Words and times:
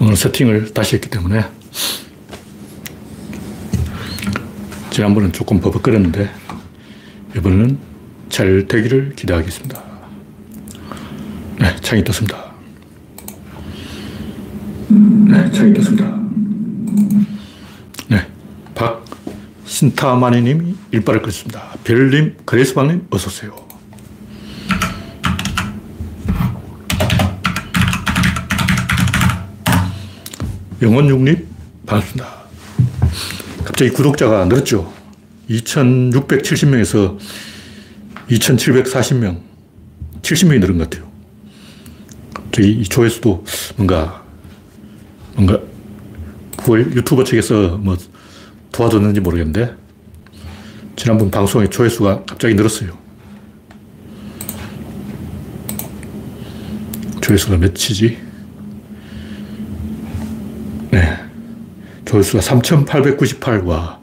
오늘 0.00 0.16
세팅을 0.16 0.72
다시 0.72 0.96
했기 0.96 1.10
때문에 1.10 1.44
지난번은 4.90 5.30
조금 5.30 5.60
버벅거렸는데 5.60 6.30
이번에는 7.36 7.78
잘 8.30 8.66
되기를 8.66 9.14
기대하겠습니다. 9.14 9.82
네, 11.58 11.76
창이 11.82 12.02
떴습니다. 12.04 12.50
네, 14.88 15.50
창이 15.50 15.74
떴습니다. 15.74 16.18
네, 18.08 18.26
박신타마니님이 19.64 20.76
일발을 20.92 21.20
끊습니다. 21.20 21.74
별님, 21.84 22.36
그레스방님, 22.46 23.06
어서오세요. 23.10 23.69
영원육님, 30.82 31.46
반갑습니다. 31.84 32.40
갑자기 33.64 33.90
구독자가 33.90 34.46
늘었죠. 34.46 34.90
2670명에서 35.50 37.18
2740명, 38.30 39.40
70명이 40.22 40.60
늘은 40.60 40.78
것 40.78 40.88
같아요. 40.88 41.10
갑자기 42.32 42.70
이 42.72 42.84
조회수도 42.84 43.44
뭔가, 43.76 44.24
뭔가, 45.34 45.60
그걸 46.56 46.90
유튜버 46.94 47.24
측에서 47.24 47.76
뭐 47.76 47.98
도와줬는지 48.72 49.20
모르겠는데, 49.20 49.74
지난번 50.96 51.30
방송의 51.30 51.68
조회수가 51.68 52.24
갑자기 52.24 52.54
늘었어요. 52.54 52.96
조회수가 57.20 57.58
몇이지? 57.58 58.29
조회수가 62.10 62.42
3,898. 62.42 63.58
와. 63.60 64.00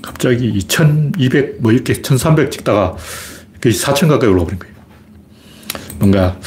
갑자기 0.00 0.48
2,200, 0.48 1.60
뭐 1.60 1.72
이렇게 1.72 1.92
1,300 1.94 2.50
찍다가 2.52 2.96
4천 3.60 4.08
가까이 4.08 4.28
올라버린 4.30 4.58
거예요. 4.60 4.74
뭔가, 5.98 6.38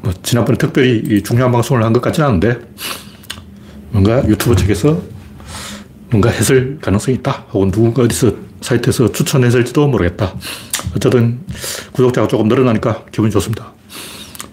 뭐 0.00 0.12
지난번에 0.22 0.56
특별히 0.56 1.22
중요한 1.22 1.52
방송을 1.52 1.84
한 1.84 1.92
것 1.92 2.00
같지는 2.00 2.28
않은데, 2.28 2.58
뭔가 3.90 4.26
유튜브 4.26 4.56
측에서 4.56 5.02
뭔가 6.10 6.30
해설 6.30 6.78
가능성이 6.80 7.18
있다. 7.18 7.44
혹은 7.52 7.70
누군가 7.70 8.02
어디서 8.02 8.32
사이트에서 8.62 9.12
추천했을지도 9.12 9.86
모르겠다. 9.88 10.34
어쨌든 10.96 11.40
구독자가 11.92 12.26
조금 12.26 12.48
늘어나니까 12.48 13.04
기분이 13.12 13.30
좋습니다. 13.32 13.74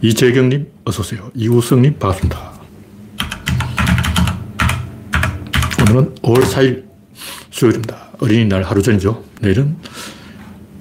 이재경님, 0.02 0.68
어서오세요. 0.84 1.32
이우성님, 1.34 1.98
반갑습니다. 2.00 2.55
오늘은 5.88 6.16
5월 6.16 6.41
4일 6.44 6.83
수요일입니다. 7.52 7.95
어린이날 8.19 8.64
하루 8.64 8.81
전이죠. 8.81 9.23
내일은 9.41 9.75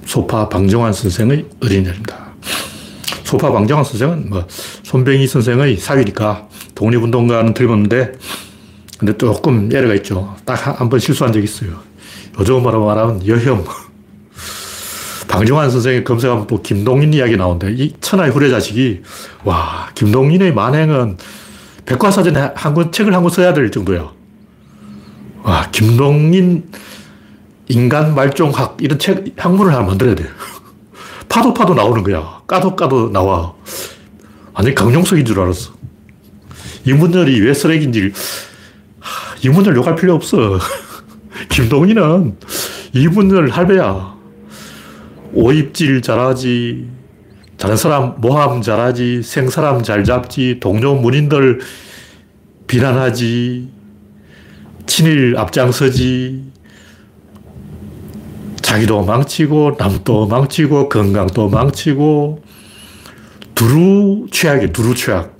소파 0.06 0.48
방정환 0.48 0.92
선생의 0.94 1.44
어린이날입니다. 1.62 2.24
소파 3.24 3.52
방정환 3.52 3.84
선생은 3.84 4.30
뭐 4.30 4.46
손병희 4.83 5.27
선생의 5.27 5.77
사위니까 5.77 6.48
독립운동가는 6.74 7.52
들었는데 7.52 8.12
근데 8.98 9.16
조금 9.19 9.70
예외가 9.72 9.94
있죠. 9.96 10.34
딱 10.46 10.80
한 10.80 10.88
번 10.88 10.98
실수한 11.00 11.33
적이 11.33 11.44
있어요. 11.44 11.80
요즘으로 12.39 12.86
말하면 12.86 13.27
여혐. 13.27 13.64
방정환 15.28 15.70
선생이 15.70 16.05
검색하면 16.05 16.46
또 16.46 16.62
김동인 16.62 17.12
이야기 17.12 17.36
나오는데 17.36 17.72
이 17.72 17.92
천하의 18.00 18.30
후레 18.33 18.48
자식이 18.48 19.02
와 19.44 19.91
김동인의 19.94 20.55
만행은 20.55 21.18
백과사전에 21.84 22.52
한 22.55 22.72
권 22.72 22.91
책을 22.91 23.12
한 23.14 23.22
권 23.22 23.30
써야 23.30 23.52
될 23.52 23.70
정도야. 23.70 24.11
와 25.45 25.69
김동인 25.70 26.70
인간 27.68 28.14
말종학 28.14 28.79
이런 28.80 28.98
책 28.98 29.35
학문을 29.36 29.73
하나 29.73 29.85
만들어야 29.85 30.14
돼. 30.14 30.24
파도 31.29 31.52
파도 31.52 31.74
나오는 31.74 32.02
거야. 32.02 32.41
까도 32.46 32.74
까도 32.74 33.11
나와. 33.13 33.55
완전 34.55 34.74
강용석인 34.74 35.24
줄 35.24 35.39
알았어. 35.41 35.73
이문열이 36.86 37.41
왜 37.41 37.52
쓰레기인지 37.52 38.13
이문열 39.45 39.77
욕할 39.77 39.96
필요 39.96 40.14
없어. 40.14 40.58
김동인은 41.51 42.39
이문열 42.95 43.51
할배야. 43.51 44.14
오입질 45.35 46.01
잘하지. 46.01 46.89
다른 47.58 47.77
사람 47.77 48.14
모함 48.18 48.63
잘하지. 48.63 49.23
생사람 49.23 49.83
잘 49.83 50.05
잡지. 50.05 50.58
동료 50.61 50.95
문인들 50.95 51.61
비난하지. 52.67 53.83
친일 54.86 55.36
앞장서지. 55.36 56.52
자기도 58.56 59.05
망치고, 59.05 59.77
남도 59.78 60.27
망치고, 60.27 60.89
건강도 60.89 61.48
망치고, 61.48 62.42
두루 63.55 64.27
최악이 64.30 64.73
두루 64.73 64.94
최악. 64.94 65.36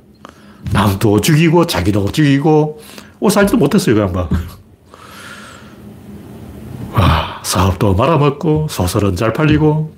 남도 0.72 1.21
죽이고, 1.21 1.66
자기도 1.66 2.10
죽이고, 2.10 2.81
옷 3.21 3.31
살지도 3.31 3.59
못했어요, 3.59 3.94
그 3.94 4.00
양반. 4.03 4.28
와, 6.93 7.41
사업도 7.43 7.94
말아먹고, 7.94 8.69
소설은 8.69 9.16
잘 9.16 9.33
팔리고, 9.33 9.94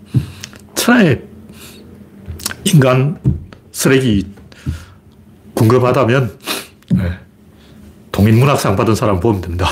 천하의 0.75 1.23
인간 2.65 3.19
쓰레기 3.73 4.27
궁금하다면, 5.55 6.39
네. 6.39 6.56
동인문학상 8.17 8.77
받은 8.77 8.95
사람 8.95 9.21
보면 9.21 9.43
됩니다. 9.43 9.69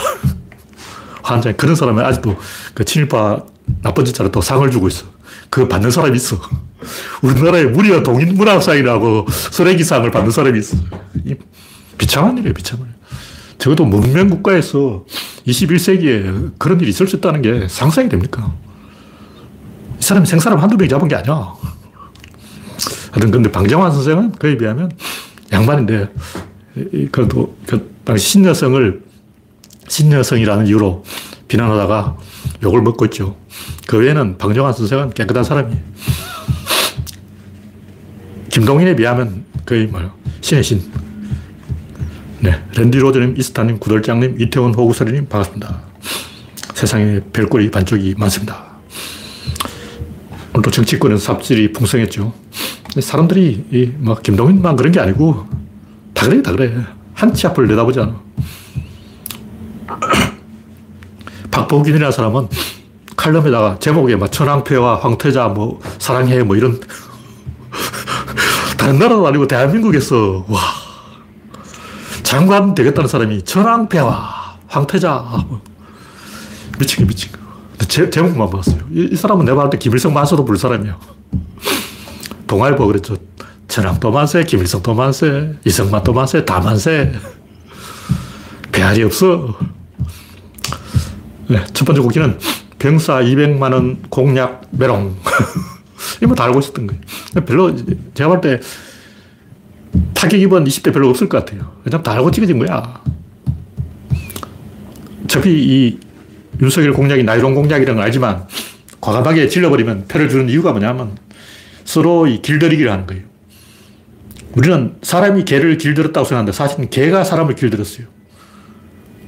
환장 1.23 1.57
그런 1.57 1.75
사람은 1.75 2.05
아직도 2.05 2.37
그 2.75 2.85
친일파 2.85 3.43
나쁜 3.83 4.05
짓자로 4.05 4.31
또 4.31 4.43
상을 4.43 4.71
주고 4.71 4.89
있어. 4.89 5.07
그 5.49 5.67
받는 5.67 5.91
사람이 5.91 6.15
있어. 6.17 6.39
우리나라에 7.23 7.65
무려 7.65 8.03
동인문학상이라고 8.03 9.27
쓰레기상을 9.31 10.11
받는 10.11 10.31
사람이 10.31 10.59
있어. 10.59 10.77
비참한 11.97 12.37
일이에요, 12.37 12.53
비참한 12.53 12.89
일. 12.89 12.95
적어도 13.57 13.87
문명 13.87 14.29
국가에서 14.29 15.07
21세기에 15.47 16.53
그런 16.59 16.79
일이 16.81 16.91
있을 16.91 17.07
수 17.07 17.17
있다는 17.17 17.41
게 17.41 17.67
상상이 17.69 18.11
됩니까? 18.11 18.53
이 19.99 20.03
사람이 20.03 20.27
생사람 20.27 20.59
한두 20.59 20.77
명이 20.77 20.91
잡은 20.91 21.09
게 21.09 21.15
아니야. 21.15 21.55
하여튼, 23.13 23.31
근데 23.31 23.51
방정환 23.51 23.93
선생은 23.93 24.33
그에 24.33 24.59
비하면 24.59 24.91
양반인데, 25.51 26.13
그래도 27.11 27.57
그 27.67 27.94
신여성을 28.17 29.03
신여성이라는 29.89 30.67
이유로 30.67 31.05
비난하다가 31.49 32.17
욕을 32.63 32.83
먹고 32.83 33.05
있죠. 33.07 33.37
그 33.87 33.99
외에는 33.99 34.39
방정환 34.39 34.73
선생은 34.73 35.11
깨끗한 35.15 35.45
사람이에요. 35.45 35.81
김동인에 38.51 38.95
비하면 38.97 39.45
거의 39.67 39.87
뭐 39.87 40.01
신의 40.41 40.63
신. 40.63 40.83
네. 42.41 42.63
랜디 42.77 42.99
로저님, 42.99 43.35
이스타님, 43.39 43.79
구덜장님, 43.79 44.41
이태원 44.41 44.75
호구서리님 44.75 45.29
반갑습니다. 45.29 45.83
세상에 46.75 47.21
별꼴이 47.33 47.71
반쪽이 47.71 48.15
많습니다. 48.19 48.67
오늘도 50.53 50.71
정치권에서 50.71 51.21
삽질이 51.25 51.73
풍성했죠. 51.73 52.35
사람들이 53.01 53.65
이, 53.73 53.93
뭐, 53.97 54.15
김동인만 54.17 54.77
그런 54.77 54.93
게 54.93 55.01
아니고 55.01 55.47
다 56.13 56.29
그래, 56.29 56.43
다 56.43 56.53
그래. 56.53 56.85
한치 57.15 57.47
앞을 57.47 57.67
내다보지 57.69 58.01
않아. 58.01 58.21
박보균이라는 61.51 62.13
사람은 62.13 62.49
칼럼에다가 63.17 63.79
제목에 63.79 64.17
막 64.17 64.31
천황폐와 64.31 64.97
황태자 64.97 65.49
뭐 65.49 65.81
사랑해 65.99 66.43
뭐 66.43 66.57
이런 66.57 66.81
다른 68.77 68.99
나라도 68.99 69.27
아니고 69.27 69.47
대한민국에서 69.47 70.45
와 70.49 70.61
장관 72.23 72.75
되겠다는 72.75 73.09
사람이 73.09 73.45
천황폐와 73.45 74.59
황태자 74.67 75.25
미친 76.79 76.99
게 76.99 77.07
미친 77.07 77.33
거. 77.33 77.39
제, 77.87 78.11
제목만 78.11 78.51
봤어요. 78.51 78.79
이, 78.91 79.09
이 79.13 79.17
사람은 79.17 79.45
내가 79.45 79.63
볼때 79.63 79.79
김일성 79.79 80.13
만세도 80.13 80.45
부 80.45 80.57
사람이야. 80.57 80.99
동아일보 82.47 82.87
그랬죠. 82.87 83.17
천황도 83.75 84.13
만세, 84.13 84.45
김일성도 84.45 84.95
만세, 84.95 85.53
이승만도 85.65 86.13
만세, 86.13 86.45
다 86.45 86.61
만세. 86.61 87.11
배알이 88.71 89.03
없어. 89.03 89.59
네, 91.49 91.61
첫 91.73 91.85
번째 91.85 92.01
곡기는 92.03 92.39
병사 92.79 93.23
200만원 93.23 94.09
공약 94.11 94.63
메롱. 94.71 95.17
이거 96.23 96.37
다 96.37 96.45
알고 96.45 96.61
있었던 96.61 96.87
거예요. 96.87 97.03
별로, 97.45 97.75
제가 98.15 98.29
볼 98.29 98.41
때 98.41 98.61
타격 100.15 100.39
입은 100.39 100.63
20대 100.63 100.93
별로 100.93 101.09
없을 101.11 101.29
것 101.29 101.45
같아요. 101.45 101.73
왜냐면 101.85 102.05
다 102.05 102.13
알고 102.13 102.31
찍어진 102.31 102.61
거야. 102.61 103.03
어차피 105.25 105.51
이 105.51 105.99
윤석열 106.63 106.93
공약이 106.93 107.25
나이론 107.25 107.57
공약이라는 107.57 107.97
걸 107.97 108.05
알지만 108.05 108.47
과감하게 109.01 109.49
질러버리면 109.49 110.07
표를 110.07 110.29
주는 110.29 110.49
이유가 110.49 110.71
뭐냐면 110.71 111.19
서로 111.85 112.29
이 112.29 112.41
길들이기를 112.41 112.93
하는 112.93 113.05
거예요. 113.09 113.34
우리는 114.57 114.97
사람이 115.03 115.45
개를 115.45 115.79
길들였다고 115.79 116.25
생각하는데 116.25 116.53
사실은 116.53 116.91
개가 116.91 117.25
사람을 117.25 117.55
길들였어요. 117.55 118.07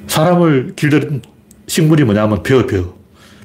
사람을 0.06 0.74
길들인 0.76 1.22
식물이 1.66 2.04
뭐냐면 2.04 2.42
벼, 2.42 2.66
벼. 2.66 2.94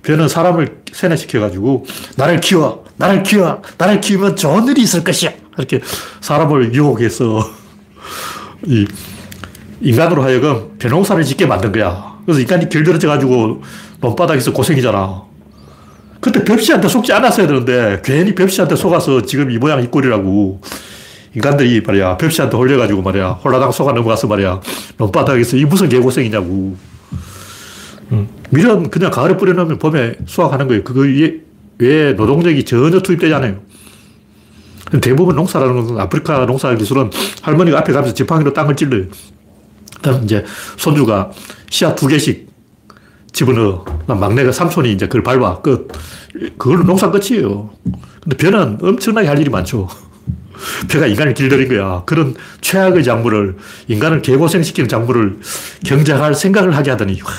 벼는 0.03 0.27
사람을 0.27 0.81
세뇌시켜가지고 0.91 1.85
나를 2.17 2.39
키워, 2.39 2.85
나를 2.97 3.23
키워, 3.23 3.61
나를 3.77 4.01
키우면 4.01 4.35
좋은 4.35 4.67
일이 4.67 4.81
있을 4.81 5.03
것이야. 5.03 5.31
이렇게 5.57 5.79
사람을 6.21 6.73
유혹해서 6.73 7.39
이 8.65 8.87
인간으로 9.79 10.23
하여금 10.23 10.77
벼농사를 10.77 11.23
짓게 11.23 11.45
만든 11.45 11.71
거야. 11.71 12.19
그래서 12.25 12.39
인간이 12.39 12.69
길들여져가지고 12.69 13.61
논바닥에서 13.99 14.53
고생이잖아. 14.53 15.23
그때 16.19 16.43
벽시한테 16.43 16.87
속지 16.87 17.11
않았어야 17.13 17.47
되는데 17.47 18.01
괜히 18.03 18.35
벽시한테 18.35 18.75
속아서 18.75 19.23
지금 19.23 19.49
이 19.49 19.57
모양 19.57 19.83
이 19.83 19.87
꼴이라고 19.87 20.61
인간들이 21.35 21.81
말이야 21.81 22.17
벽시한테 22.17 22.57
홀려가지고 22.57 23.01
말이야 23.01 23.29
홀라당 23.43 23.71
속아 23.71 23.93
넘어가서 23.93 24.27
말이야 24.27 24.59
논바닥에서 24.97 25.57
이 25.57 25.65
무슨 25.65 25.87
개고생이냐고 25.89 26.75
밀은 28.49 28.89
그냥 28.89 29.11
가을에 29.11 29.37
뿌려놓으면 29.37 29.79
봄에 29.79 30.15
수확하는 30.25 30.67
거예요. 30.67 30.83
그거 30.83 31.01
외에 31.79 32.13
노동력이 32.13 32.65
전혀 32.65 32.99
투입되지 32.99 33.33
않아요. 33.35 33.61
대부분 35.01 35.35
농사라는 35.37 35.75
것은 35.81 35.99
아프리카 35.99 36.45
농사 36.45 36.75
기술은 36.75 37.09
할머니가 37.41 37.79
앞에 37.79 37.93
가면서 37.93 38.13
지팡이로 38.13 38.51
땅을 38.51 38.75
찔러요. 38.75 39.05
그다음 39.95 40.25
이제 40.25 40.43
손주가 40.77 41.31
씨앗 41.69 41.95
두 41.95 42.07
개씩 42.07 42.49
집어넣어. 43.31 43.85
막내가 44.07 44.51
삼촌이 44.51 44.91
이제 44.91 45.07
그걸 45.07 45.23
밟아. 45.23 45.61
끝. 45.61 45.87
그걸로 46.57 46.83
농사 46.83 47.09
끝이에요. 47.09 47.69
근데 48.21 48.35
벼는 48.35 48.79
엄청나게 48.81 49.29
할 49.29 49.39
일이 49.39 49.49
많죠. 49.49 49.87
벼가 50.87 51.07
인간을 51.07 51.33
길들인 51.33 51.67
거야. 51.69 52.03
그런 52.05 52.35
최악의 52.61 53.03
작물을, 53.03 53.55
인간을 53.87 54.21
개고생시키는 54.21 54.87
작물을 54.87 55.39
경작할 55.85 56.35
생각을 56.35 56.75
하게 56.75 56.91
하더니, 56.91 57.21
와, 57.21 57.29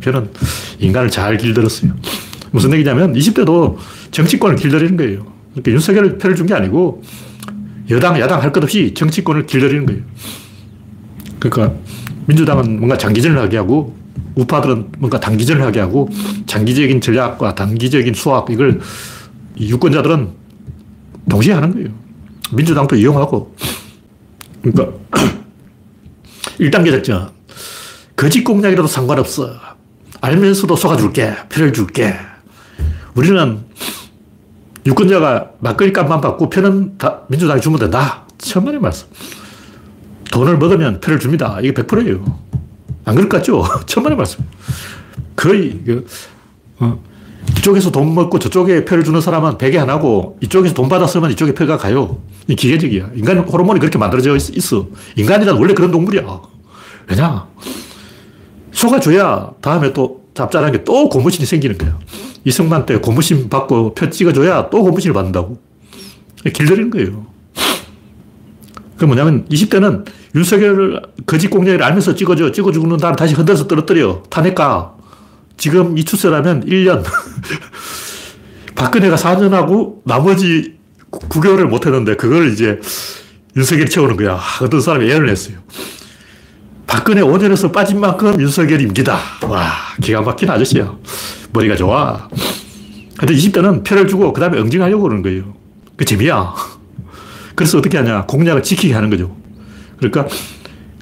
벼는 0.00 0.30
인간을 0.78 1.10
잘 1.10 1.36
길들였어요. 1.36 1.92
무슨 2.50 2.72
얘기냐면 2.74 3.14
20대도 3.14 3.76
정치권을 4.10 4.56
길들이는 4.56 4.96
거예요. 4.96 5.26
그러니까 5.52 5.72
윤석열을 5.72 6.18
표를 6.18 6.36
준 6.36 6.46
게 6.46 6.54
아니고 6.54 7.02
여당, 7.90 8.18
야당 8.20 8.42
할 8.42 8.52
것 8.52 8.62
없이 8.62 8.92
정치권을 8.94 9.46
길들이는 9.46 9.86
거예요. 9.86 10.02
그러니까 11.38 11.74
민주당은 12.26 12.78
뭔가 12.78 12.96
장기전을 12.96 13.38
하게 13.38 13.56
하고 13.56 13.96
우파들은 14.34 14.92
뭔가 14.98 15.18
단기전을 15.18 15.62
하게 15.62 15.80
하고 15.80 16.08
장기적인 16.46 17.00
전략과 17.00 17.54
단기적인 17.54 18.14
수학 18.14 18.48
이걸 18.50 18.80
유권자들은 19.58 20.28
동시에 21.28 21.52
하는 21.54 21.72
거예요. 21.72 21.88
민주당도 22.52 22.96
이용하고. 22.96 23.54
그러니까 24.62 24.98
1단계 26.58 26.90
작전. 26.90 27.30
거짓 28.14 28.44
공약이라도 28.44 28.86
상관없어. 28.86 29.54
알면서도 30.20 30.76
속아줄게. 30.76 31.34
표를 31.48 31.72
줄게. 31.72 32.14
우리는 33.14 33.64
유권자가 34.86 35.52
막걸리 35.60 35.92
값만 35.92 36.20
받고 36.20 36.50
표는 36.50 36.98
다 36.98 37.22
민주당이 37.28 37.60
주면 37.60 37.78
된다. 37.78 38.24
천만의 38.38 38.80
말씀. 38.80 39.08
돈을 40.30 40.58
먹으면 40.58 41.00
표를 41.00 41.18
줍니다. 41.18 41.58
이게 41.60 41.72
100%예요. 41.72 42.38
안 43.04 43.14
그럴 43.14 43.28
것 43.28 43.38
같죠? 43.38 43.64
천만의 43.86 44.16
말씀. 44.16 44.44
거의, 45.36 45.80
그, 45.84 46.06
어, 46.78 47.02
이쪽에서 47.50 47.90
돈 47.90 48.14
먹고 48.14 48.38
저쪽에 48.38 48.84
표를 48.84 49.04
주는 49.04 49.20
사람은 49.20 49.58
베개 49.58 49.78
안 49.78 49.90
하고 49.90 50.36
이쪽에서 50.40 50.74
돈 50.74 50.88
받았으면 50.88 51.30
이쪽에 51.32 51.54
표가 51.54 51.76
가요. 51.76 52.18
이 52.48 52.56
기계적이야. 52.56 53.10
인간 53.14 53.38
호르몬이 53.38 53.78
그렇게 53.80 53.98
만들어져 53.98 54.36
있어. 54.36 54.86
인간이란 55.16 55.56
원래 55.56 55.74
그런 55.74 55.90
동물이야. 55.90 56.40
왜냐? 57.08 57.46
속아줘야 58.72 59.52
다음에 59.60 59.92
또 59.92 60.22
잡잘한 60.34 60.72
게또 60.72 61.08
고무신이 61.08 61.46
생기는 61.46 61.76
거야. 61.76 61.98
이승만 62.44 62.86
때 62.86 62.96
고무신 62.96 63.48
받고 63.48 63.94
표 63.94 64.10
찍어줘야 64.10 64.70
또 64.70 64.82
고무신을 64.82 65.14
받는다고. 65.14 65.58
길들이는 66.52 66.90
거예요. 66.90 67.26
그 68.96 69.04
뭐냐면 69.04 69.44
20대는 69.48 70.06
윤석열 70.34 71.02
거짓 71.26 71.48
공약을 71.48 71.82
알면서 71.82 72.14
찍어줘. 72.14 72.52
찍어 72.52 72.72
주는 72.72 72.96
다음 72.96 73.14
다시 73.14 73.34
흔들어서 73.34 73.66
떨어뜨려. 73.66 74.22
탄핵가. 74.30 74.96
지금 75.56 75.96
이 75.96 76.04
추세라면 76.04 76.66
1년. 76.66 77.04
박근혜가 78.74 79.16
4년 79.16 79.50
하고 79.50 80.02
나머지 80.04 80.78
9개월을 81.10 81.66
못 81.66 81.86
했는데 81.86 82.16
그걸 82.16 82.52
이제 82.52 82.80
윤석열이 83.56 83.90
채우는 83.90 84.16
거야. 84.16 84.40
어떤 84.60 84.80
사람이 84.80 85.06
예언을 85.08 85.28
했어요. 85.28 85.58
박근혜 86.86 87.22
5년에서 87.22 87.72
빠진 87.72 88.00
만큼 88.00 88.40
윤석열 88.40 88.80
임기다. 88.80 89.18
와, 89.48 89.72
기가 90.02 90.22
막힌 90.22 90.50
아저씨야. 90.50 90.94
머리가 91.52 91.76
좋아. 91.76 92.28
근데 93.16 93.34
20대는 93.34 93.84
표를 93.84 94.08
주고 94.08 94.32
그 94.32 94.40
다음에 94.40 94.58
응징하려고 94.58 95.02
그러는 95.02 95.22
거예요. 95.22 95.54
그 95.96 96.04
재미야. 96.04 96.54
그래서 97.54 97.78
어떻게 97.78 97.98
하냐. 97.98 98.26
공약을 98.26 98.62
지키게 98.62 98.94
하는 98.94 99.10
거죠. 99.10 99.36
그러니까 99.98 100.26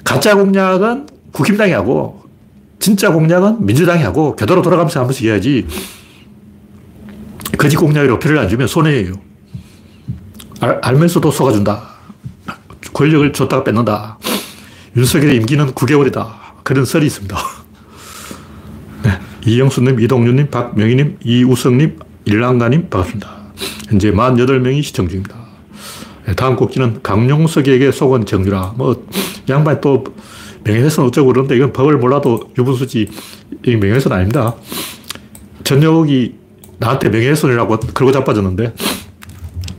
가짜 0.03 0.35
공약은 0.35 1.07
국힘당이 1.31 1.71
하고 1.71 2.20
진짜 2.81 3.11
공약은 3.11 3.63
민주당이 3.63 4.01
하고 4.01 4.35
궤도로 4.35 4.63
돌아가면서 4.63 4.99
한 4.99 5.07
번씩 5.07 5.27
해야지 5.27 5.67
거짓 7.57 7.77
공약으로 7.77 8.17
표를 8.17 8.39
안 8.39 8.49
주면 8.49 8.67
손해예요. 8.67 9.13
알, 10.59 10.79
알면서도 10.81 11.29
속아준다. 11.29 11.89
권력을 12.91 13.31
줬다가 13.33 13.63
뺏는다. 13.63 14.17
윤석열의 14.97 15.35
임기는 15.37 15.73
9개월이다. 15.73 16.27
그런 16.63 16.85
설이 16.85 17.05
있습니다. 17.05 17.37
네. 19.03 19.19
이영수님, 19.45 19.99
이동윤님, 19.99 20.49
박명희님, 20.49 21.19
이우성님, 21.23 21.99
일랑가님 22.25 22.89
반갑습니다. 22.89 23.29
현재 23.89 24.11
48명이 24.11 24.81
시청 24.81 25.07
중입니다. 25.07 25.35
네, 26.25 26.33
다음 26.35 26.55
곡지는 26.55 27.01
강용석에게 27.03 27.91
속은 27.91 28.25
정유라. 28.25 28.73
뭐, 28.75 29.05
양반이 29.49 29.81
또 29.81 30.03
명예훼손 30.63 31.05
어쩌고 31.05 31.27
그러는데 31.27 31.55
이건 31.55 31.73
법을 31.73 31.97
몰라도 31.97 32.51
유분수지, 32.57 33.09
이 33.65 33.75
명예훼손 33.75 34.11
아닙니다. 34.11 34.55
전역이 35.63 36.35
나한테 36.77 37.09
명예훼손이라고 37.09 37.79
걸고 37.79 38.11
자빠졌는데 38.11 38.73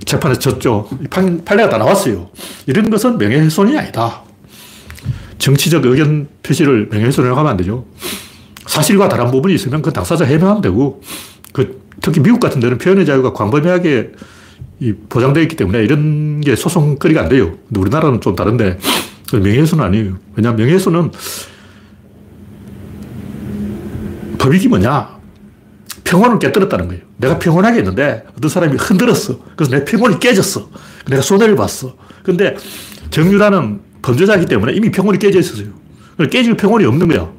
재판에서 0.04 0.40
졌죠. 0.40 0.88
판례가 1.10 1.68
다 1.68 1.78
나왔어요. 1.78 2.30
이런 2.66 2.90
것은 2.90 3.18
명예훼손이 3.18 3.76
아니다. 3.76 4.22
정치적 5.38 5.84
의견 5.86 6.28
표시를 6.42 6.88
명예훼손이라고 6.90 7.38
하면 7.38 7.50
안 7.50 7.56
되죠. 7.56 7.86
사실과 8.66 9.08
다른 9.08 9.30
부분이 9.30 9.54
있으면 9.54 9.82
그 9.82 9.92
당사자 9.92 10.24
해명하면 10.24 10.62
되고, 10.62 11.02
그 11.52 11.82
특히 12.00 12.20
미국 12.20 12.40
같은 12.40 12.60
데는 12.60 12.78
표현의 12.78 13.06
자유가 13.06 13.32
광범위하게 13.32 14.12
보장되어 15.08 15.42
있기 15.44 15.56
때문에 15.56 15.82
이런 15.82 16.40
게 16.40 16.56
소송거리가 16.56 17.22
안 17.22 17.28
돼요. 17.28 17.56
근데 17.68 17.80
우리나라는 17.80 18.20
좀 18.20 18.36
다른데, 18.36 18.78
명예훼손은 19.40 19.84
아니에요. 19.84 20.18
왜냐하면 20.36 20.56
명예훼손은 20.58 21.12
법익이 24.38 24.68
뭐냐? 24.68 25.20
평온을 26.04 26.38
깨뜨렸다는 26.38 26.88
거예요. 26.88 27.02
내가 27.16 27.38
평온하게 27.38 27.78
했는데 27.78 28.24
어떤 28.36 28.50
사람이 28.50 28.76
흔들었어. 28.76 29.38
그래서 29.56 29.70
내 29.70 29.84
평온이 29.84 30.18
깨졌어. 30.18 30.68
내가 31.08 31.22
손해를 31.22 31.56
봤어. 31.56 31.96
근데 32.22 32.56
정유라는 33.10 33.80
범죄자이기 34.02 34.46
때문에 34.46 34.72
이미 34.72 34.90
평온이 34.90 35.18
깨져 35.18 35.38
있었어요. 35.38 35.68
깨질 36.30 36.56
평온이 36.56 36.84
없는 36.84 37.08
거야. 37.08 37.30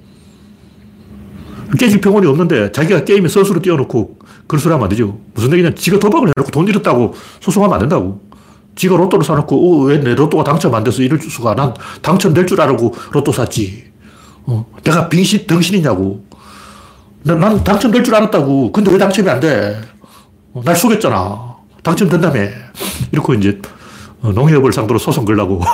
깨질 1.78 2.00
평온이 2.00 2.26
없는데 2.28 2.72
자기가 2.72 3.04
게임에 3.04 3.28
선수로 3.28 3.62
띄워놓고 3.62 4.20
그런 4.48 4.62
소리 4.62 4.72
하면 4.72 4.84
안 4.84 4.90
되죠. 4.90 5.20
무슨 5.34 5.52
얘기냐. 5.54 5.72
지가 5.76 6.00
도박을 6.00 6.32
해놓고 6.38 6.52
돈 6.52 6.68
잃었다고 6.68 7.14
소송하면 7.42 7.74
안 7.76 7.80
된다고. 7.82 8.22
지가 8.76 8.96
로또를 8.98 9.24
사놓고, 9.26 9.56
어, 9.56 9.84
왜내 9.86 10.16
로또가 10.16 10.44
당첨 10.44 10.74
안 10.76 10.84
돼서 10.84 11.02
이럴 11.02 11.20
수가. 11.20 11.56
난 11.56 11.74
당첨될 12.02 12.48
줄 12.48 12.60
알고 12.60 12.94
로또 13.12 13.32
샀지. 13.32 13.86
어, 14.46 14.66
내가 14.84 15.10
빙신, 15.10 15.48
덩신이냐고. 15.48 16.26
난 17.24 17.64
당첨될 17.64 18.04
줄 18.04 18.16
알았다고. 18.16 18.72
근데 18.72 18.92
왜 18.92 18.98
당첨이 18.98 19.30
안 19.30 19.40
돼? 19.40 19.80
어, 20.54 20.62
날 20.64 20.76
속였잖아. 20.76 21.56
당첨된다며. 21.84 22.50
이렇게 23.12 23.36
이제 23.36 23.62
어, 24.22 24.32
농협을 24.32 24.74
상대로 24.74 25.00
소송 25.00 25.26
걸라고. 25.26 25.62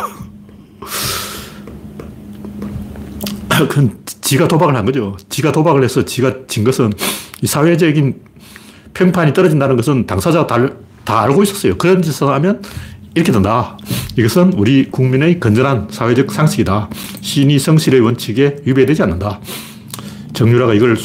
그건 3.49 3.99
지가 4.21 4.47
도박을 4.47 4.75
한 4.75 4.85
거죠. 4.85 5.17
지가 5.29 5.51
도박을 5.51 5.83
해서 5.83 6.05
지가 6.05 6.33
진 6.47 6.63
것은 6.63 6.93
이 7.41 7.47
사회적인 7.47 8.21
평판이 8.93 9.33
떨어진다는 9.33 9.75
것은 9.75 10.05
당사자가 10.05 10.47
다, 10.47 10.69
다 11.09 11.21
알고 11.21 11.41
있었어요. 11.41 11.75
그런 11.75 12.03
짓을 12.03 12.27
하면 12.27 12.61
이렇게 13.15 13.31
된다. 13.31 13.75
이것은 14.15 14.53
우리 14.53 14.91
국민의 14.91 15.39
건전한 15.39 15.87
사회적 15.89 16.31
상식이다. 16.31 16.87
신의 17.21 17.57
성실의 17.57 17.99
원칙에 18.01 18.57
위배되지 18.63 19.01
않는다. 19.01 19.39
정유라가 20.33 20.75
이걸 20.75 20.95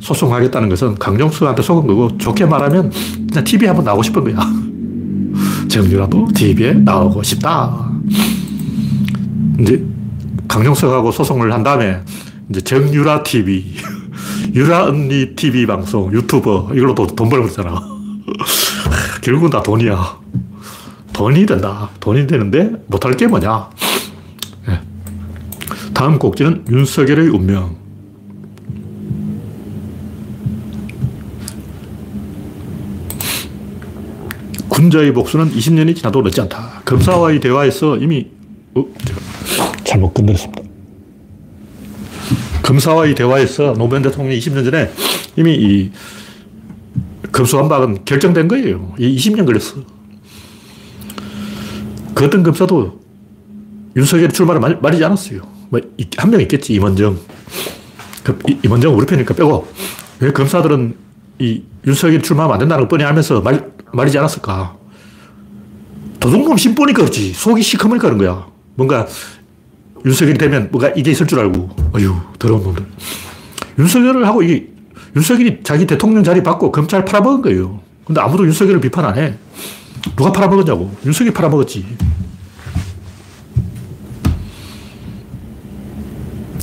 소송하겠다는 0.00 0.70
것은 0.70 0.94
강정수한테 0.94 1.60
속은 1.60 1.86
거고 1.86 2.16
좋게 2.16 2.46
말하면 2.46 2.90
그냥 3.28 3.44
TV에 3.44 3.68
한번 3.68 3.84
나오고 3.84 4.02
싶은 4.02 4.24
거야. 4.24 4.40
정유라도 5.68 6.28
TV에 6.34 6.72
나오고 6.72 7.22
싶다. 7.22 7.86
이제 9.60 9.84
강용석하고 10.48 11.12
소송을 11.12 11.52
한 11.52 11.62
다음에 11.62 12.00
이제 12.48 12.62
정유라 12.62 13.24
TV, 13.24 13.74
유라 14.56 14.86
언니 14.86 15.36
TV 15.36 15.66
방송, 15.66 16.10
유튜버, 16.14 16.70
이걸로 16.72 16.94
돈, 16.94 17.14
돈 17.14 17.28
벌고 17.28 17.48
있잖아. 17.48 17.98
결국은 19.28 19.50
다 19.50 19.62
돈이야. 19.62 20.20
돈이 21.12 21.44
된다. 21.44 21.90
돈이 22.00 22.26
되는데 22.26 22.72
못할 22.86 23.14
게 23.14 23.26
뭐냐. 23.26 23.68
네. 24.66 24.80
다음 25.92 26.18
곡지는 26.18 26.64
윤석열의 26.70 27.28
운명. 27.28 27.76
군자의 34.70 35.12
복수는 35.12 35.50
20년이 35.50 35.94
지나도 35.94 36.22
늦지 36.22 36.40
않다. 36.40 36.80
검사와의 36.86 37.40
대화에서 37.40 37.98
이미 37.98 38.28
어, 38.74 38.86
잘못 39.84 40.14
건드렸습니다. 40.14 40.62
검사와의 42.62 43.14
대화에서 43.14 43.74
노무현 43.74 44.00
대통령이 44.00 44.38
20년 44.38 44.64
전에 44.64 44.90
이미 45.36 45.54
이 45.54 45.92
검수한박은 47.38 48.04
결정된 48.04 48.48
거예요. 48.48 48.94
20년 48.98 49.46
걸렸어. 49.46 49.76
그 52.14 52.24
어떤 52.24 52.42
검사도 52.42 52.98
윤석열이 53.94 54.32
출마를 54.32 54.60
말, 54.60 54.78
말이지 54.80 55.04
않았어요. 55.04 55.42
뭐, 55.70 55.80
한 56.16 56.30
명 56.30 56.40
있겠지, 56.40 56.74
임원정. 56.74 57.16
그, 58.24 58.38
임원정 58.64 58.96
우리 58.96 59.06
편이니까 59.06 59.34
빼고. 59.34 59.68
왜 60.20 60.32
검사들은 60.32 60.96
이 61.38 61.62
윤석열이 61.86 62.22
출마하면 62.22 62.54
안 62.54 62.58
된다는 62.58 62.82
걸 62.82 62.88
뻔히 62.88 63.04
알면서 63.04 63.40
말, 63.40 63.70
말이지 63.92 64.18
않았을까? 64.18 64.76
도둑놈 66.18 66.56
심보니까 66.56 67.02
그렇지. 67.02 67.32
속이 67.34 67.62
시커머니까 67.62 68.08
그런 68.08 68.18
거야. 68.18 68.48
뭔가 68.74 69.06
윤석열이 70.04 70.38
되면 70.38 70.68
뭔가 70.72 70.88
이게 70.96 71.12
있을 71.12 71.26
줄 71.28 71.38
알고. 71.38 71.70
어휴, 71.94 72.16
더러운 72.40 72.64
놈들. 72.64 72.84
윤석열을 73.78 74.26
하고 74.26 74.42
이게 74.42 74.72
윤석열이 75.18 75.64
자기 75.64 75.84
대통령 75.84 76.22
자리 76.22 76.44
받고 76.44 76.70
검찰 76.70 77.04
팔아먹은 77.04 77.42
거예요. 77.42 77.80
근데 78.04 78.20
아무도 78.20 78.46
윤석열을 78.46 78.80
비판 78.80 79.04
안 79.04 79.18
해. 79.18 79.34
누가 80.16 80.30
팔아먹었냐고. 80.30 80.94
윤석열이 81.04 81.34
팔아먹었지. 81.34 81.84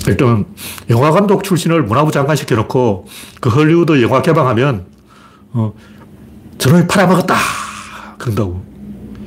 일단 0.07 0.45
영화 0.89 1.11
감독 1.11 1.43
출신을 1.43 1.83
문화부 1.83 2.11
장관 2.11 2.35
시켜놓고 2.35 3.07
그 3.41 3.49
헐리우드 3.49 4.01
영화 4.03 4.21
개방하면 4.21 4.85
어, 5.51 5.73
저놈이 6.59 6.85
팔아먹었다 6.87 7.35
그런다고 8.19 8.63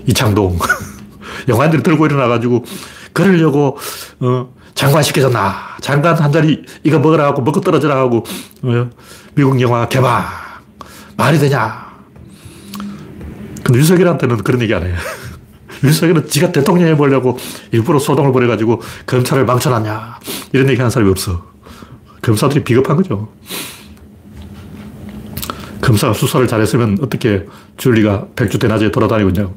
이창동 0.06 0.56
영화인들이 1.48 1.82
들고 1.82 2.06
일어나가지고 2.06 2.64
그러려고 3.12 3.76
어, 4.20 4.54
장관 4.78 5.02
시켜줬나 5.02 5.78
장관 5.80 6.14
한 6.14 6.30
자리 6.30 6.64
이거 6.84 7.00
먹으라 7.00 7.24
하고 7.26 7.42
먹고 7.42 7.60
떨어지라 7.60 7.96
하고 7.96 8.24
어, 8.62 8.90
미국 9.34 9.60
영화 9.60 9.88
개방 9.88 10.24
말이 11.16 11.36
되냐 11.36 11.88
근데 13.64 13.80
윤석열한테는 13.80 14.36
그런 14.44 14.62
얘기 14.62 14.72
안 14.72 14.84
해요 14.84 14.94
윤석열은 15.82 16.28
지가 16.28 16.52
대통령 16.52 16.86
해보려고 16.90 17.36
일부러 17.72 17.98
소동을 17.98 18.32
벌여가지고 18.32 18.82
검찰을 19.06 19.44
망쳐놨냐. 19.44 20.18
이런 20.52 20.68
얘기 20.68 20.76
하는 20.78 20.90
사람이 20.90 21.08
없어. 21.08 21.46
검사들이 22.20 22.64
비겁한 22.64 22.96
거죠. 22.96 23.28
검사가 25.88 26.12
수사를 26.12 26.46
잘했으면 26.46 26.98
어떻게 27.00 27.46
줄리가 27.78 28.26
백주 28.36 28.58
대낮에 28.58 28.90
돌아다니고 28.90 29.30
있냐고. 29.30 29.54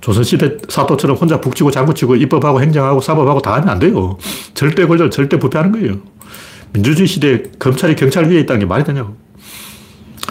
조선시대 0.00 0.58
사도처럼 0.68 1.16
혼자 1.16 1.40
북치고 1.40 1.72
장구치고 1.72 2.16
입법하고 2.16 2.60
행정하고 2.60 3.00
사법하고 3.00 3.42
다 3.42 3.54
하면 3.54 3.68
안 3.68 3.78
돼요. 3.80 4.16
절대 4.54 4.86
권력 4.86 5.10
절대 5.10 5.40
부패하는 5.40 5.72
거예요. 5.72 5.98
민주주의 6.72 7.08
시대에 7.08 7.42
검찰이 7.58 7.96
경찰 7.96 8.30
위에 8.30 8.38
있다는 8.40 8.60
게 8.60 8.66
말이 8.66 8.84
되냐고. 8.84 9.16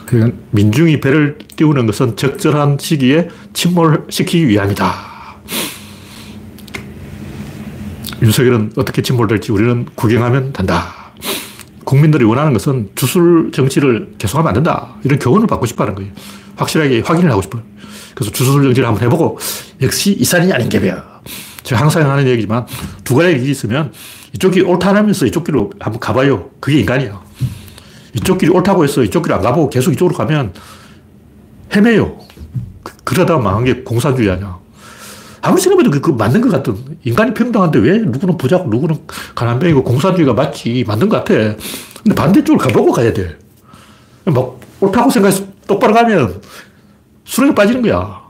그러니까 0.05 0.37
민중이 0.51 1.01
배를 1.01 1.37
띄우는 1.57 1.85
것은 1.85 2.15
적절한 2.15 2.77
시기에 2.79 3.27
침몰시키기 3.53 4.47
위함이다. 4.47 5.11
윤석열은 8.21 8.73
어떻게 8.77 9.01
침몰될지 9.01 9.51
우리는 9.51 9.85
구경하면 9.95 10.53
된다. 10.53 11.00
국민들이 11.91 12.23
원하는 12.23 12.53
것은 12.53 12.89
주술 12.95 13.51
정치를 13.51 14.13
계속하면 14.17 14.47
안 14.47 14.53
된다. 14.53 14.95
이런 15.03 15.19
교훈을 15.19 15.45
받고 15.45 15.65
싶어 15.65 15.83
하는 15.83 15.93
거예요. 15.93 16.09
확실하게 16.55 17.01
확인을 17.01 17.29
하고 17.29 17.41
싶어요. 17.41 17.63
그래서 18.15 18.31
주술 18.31 18.63
정치를 18.63 18.87
한번 18.87 19.03
해보고 19.03 19.37
역시 19.81 20.13
이 20.17 20.23
산이 20.23 20.53
아닌 20.53 20.69
게벼. 20.69 21.03
제가 21.63 21.81
항상 21.81 22.09
하는 22.09 22.25
얘기지만 22.27 22.65
두 23.03 23.15
가지 23.15 23.37
길이 23.37 23.51
있으면 23.51 23.91
이쪽 24.31 24.51
길 24.51 24.63
옳다면서 24.63 25.25
이쪽 25.25 25.43
길로 25.43 25.69
한번 25.81 25.99
가봐요. 25.99 26.51
그게 26.61 26.79
인간이야. 26.79 27.21
이쪽 28.13 28.37
길이 28.37 28.53
옳다고 28.53 28.85
해서 28.85 29.03
이쪽 29.03 29.23
길을 29.23 29.35
안 29.35 29.41
가보고 29.41 29.69
계속 29.69 29.91
이쪽으로 29.91 30.15
가면 30.15 30.53
헤매요. 31.75 32.19
그러다가 33.03 33.41
망한 33.41 33.65
게 33.65 33.83
공산주의 33.83 34.31
아니야. 34.31 34.60
아무리 35.41 35.61
생각해도 35.61 35.89
그, 35.89 36.01
그 36.01 36.11
맞는 36.11 36.41
것 36.41 36.49
같은. 36.51 36.75
인간이 37.03 37.33
평등한데 37.33 37.79
왜 37.79 37.97
누구는 37.97 38.37
부자고 38.37 38.69
누구는 38.69 38.99
가난뱅이고 39.35 39.83
공산주의가 39.83 40.33
맞지. 40.33 40.83
맞는 40.87 41.09
것 41.09 41.17
같아. 41.17 41.33
근데 42.03 42.15
반대쪽을 42.15 42.57
가보고 42.57 42.91
가야 42.91 43.11
돼. 43.11 43.37
막 44.25 44.59
옳다고 44.79 45.09
생각해서 45.09 45.45
똑바로 45.67 45.93
가면 45.93 46.41
수렁에 47.25 47.55
빠지는 47.55 47.81
거야. 47.81 48.21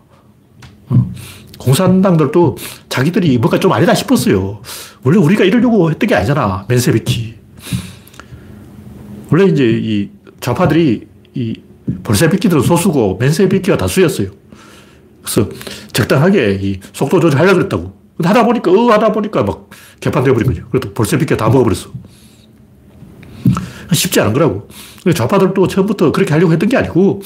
어? 0.89 1.11
공산당들도 1.57 2.57
자기들이 2.89 3.37
뭔가 3.37 3.59
좀 3.59 3.71
아니다 3.71 3.93
싶었어요. 3.93 4.61
원래 5.03 5.17
우리가 5.17 5.43
이러려고 5.43 5.89
했던 5.91 6.07
게 6.07 6.15
아니잖아. 6.15 6.65
맨세비키. 6.67 7.35
원래 9.31 9.45
이제 9.45 9.63
이 9.63 10.09
좌파들이 10.39 11.07
이 11.35 11.55
볼세비키들은 12.03 12.61
소수고 12.61 13.17
맨세비키가 13.19 13.77
다수였어요. 13.77 14.40
그래서 15.21 15.49
적당하게 15.93 16.59
이 16.61 16.79
속도 16.93 17.19
조절하려고 17.19 17.57
그랬다고. 17.57 18.01
하다 18.23 18.45
보니까, 18.45 18.71
어, 18.71 18.91
하다 18.91 19.11
보니까 19.11 19.43
막 19.43 19.69
개판되어 19.99 20.33
버린 20.33 20.47
거죠. 20.49 20.67
그래도 20.69 20.93
볼세비키 20.93 21.35
다 21.37 21.49
먹어버렸어. 21.49 21.89
쉽지 23.93 24.19
않은 24.21 24.33
거라고. 24.33 24.67
좌파들도 25.13 25.67
처음부터 25.67 26.11
그렇게 26.11 26.33
하려고 26.33 26.51
했던 26.53 26.69
게 26.69 26.77
아니고, 26.77 27.21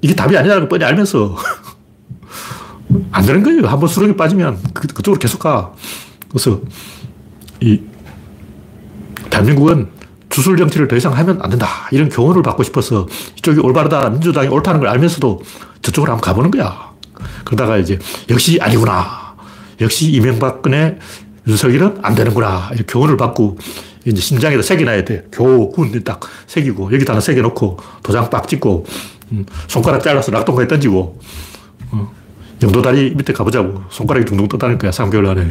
이게 0.00 0.14
답이 0.14 0.36
아니라는 0.36 0.62
걸 0.62 0.68
뻔히 0.68 0.84
알면서, 0.84 1.36
안 3.10 3.26
되는 3.26 3.42
거예요. 3.42 3.66
한번 3.66 3.88
수렁에 3.88 4.14
빠지면 4.16 4.58
그, 4.72 4.86
그쪽으로 4.86 5.18
계속 5.18 5.38
가. 5.40 5.72
그래서, 6.28 6.60
이, 7.60 7.80
대한민국은 9.28 9.88
주술 10.28 10.56
정치를 10.56 10.86
더 10.86 10.96
이상 10.96 11.16
하면 11.16 11.40
안 11.40 11.50
된다. 11.50 11.66
이런 11.90 12.08
교훈을 12.08 12.42
받고 12.42 12.62
싶어서 12.62 13.06
이쪽이 13.38 13.60
올바르다, 13.60 14.10
민주당이 14.10 14.48
옳다는 14.48 14.80
걸 14.80 14.88
알면서도 14.90 15.42
저쪽으로 15.82 16.12
한번 16.12 16.20
가보는 16.20 16.50
거야. 16.50 16.85
그러다가 17.44 17.78
이제 17.78 17.98
역시 18.30 18.58
아니구나. 18.60 19.36
역시 19.80 20.10
이명박근혜 20.12 20.98
윤석열은 21.46 21.98
안 22.02 22.14
되는구나. 22.14 22.70
이렇게 22.72 22.84
교훈을 22.92 23.16
받고 23.16 23.58
이제 24.04 24.20
심장에다 24.20 24.62
새겨놔야 24.62 25.04
돼. 25.04 25.24
교훈 25.32 26.02
딱 26.04 26.20
새기고 26.46 26.92
여기다 26.92 27.12
하나 27.12 27.20
새겨놓고 27.20 27.78
도장 28.02 28.30
빡 28.30 28.48
찍고 28.48 28.86
음, 29.32 29.44
손가락 29.66 30.02
잘라서 30.02 30.30
낙동강에 30.30 30.68
던지고 30.68 31.18
어, 31.90 32.12
영도다리 32.62 33.14
밑에 33.16 33.32
가보자고. 33.32 33.82
손가락이 33.90 34.24
둥둥 34.26 34.48
떠다닐 34.48 34.78
거야. 34.78 34.90
3개월 34.90 35.28
안에. 35.28 35.48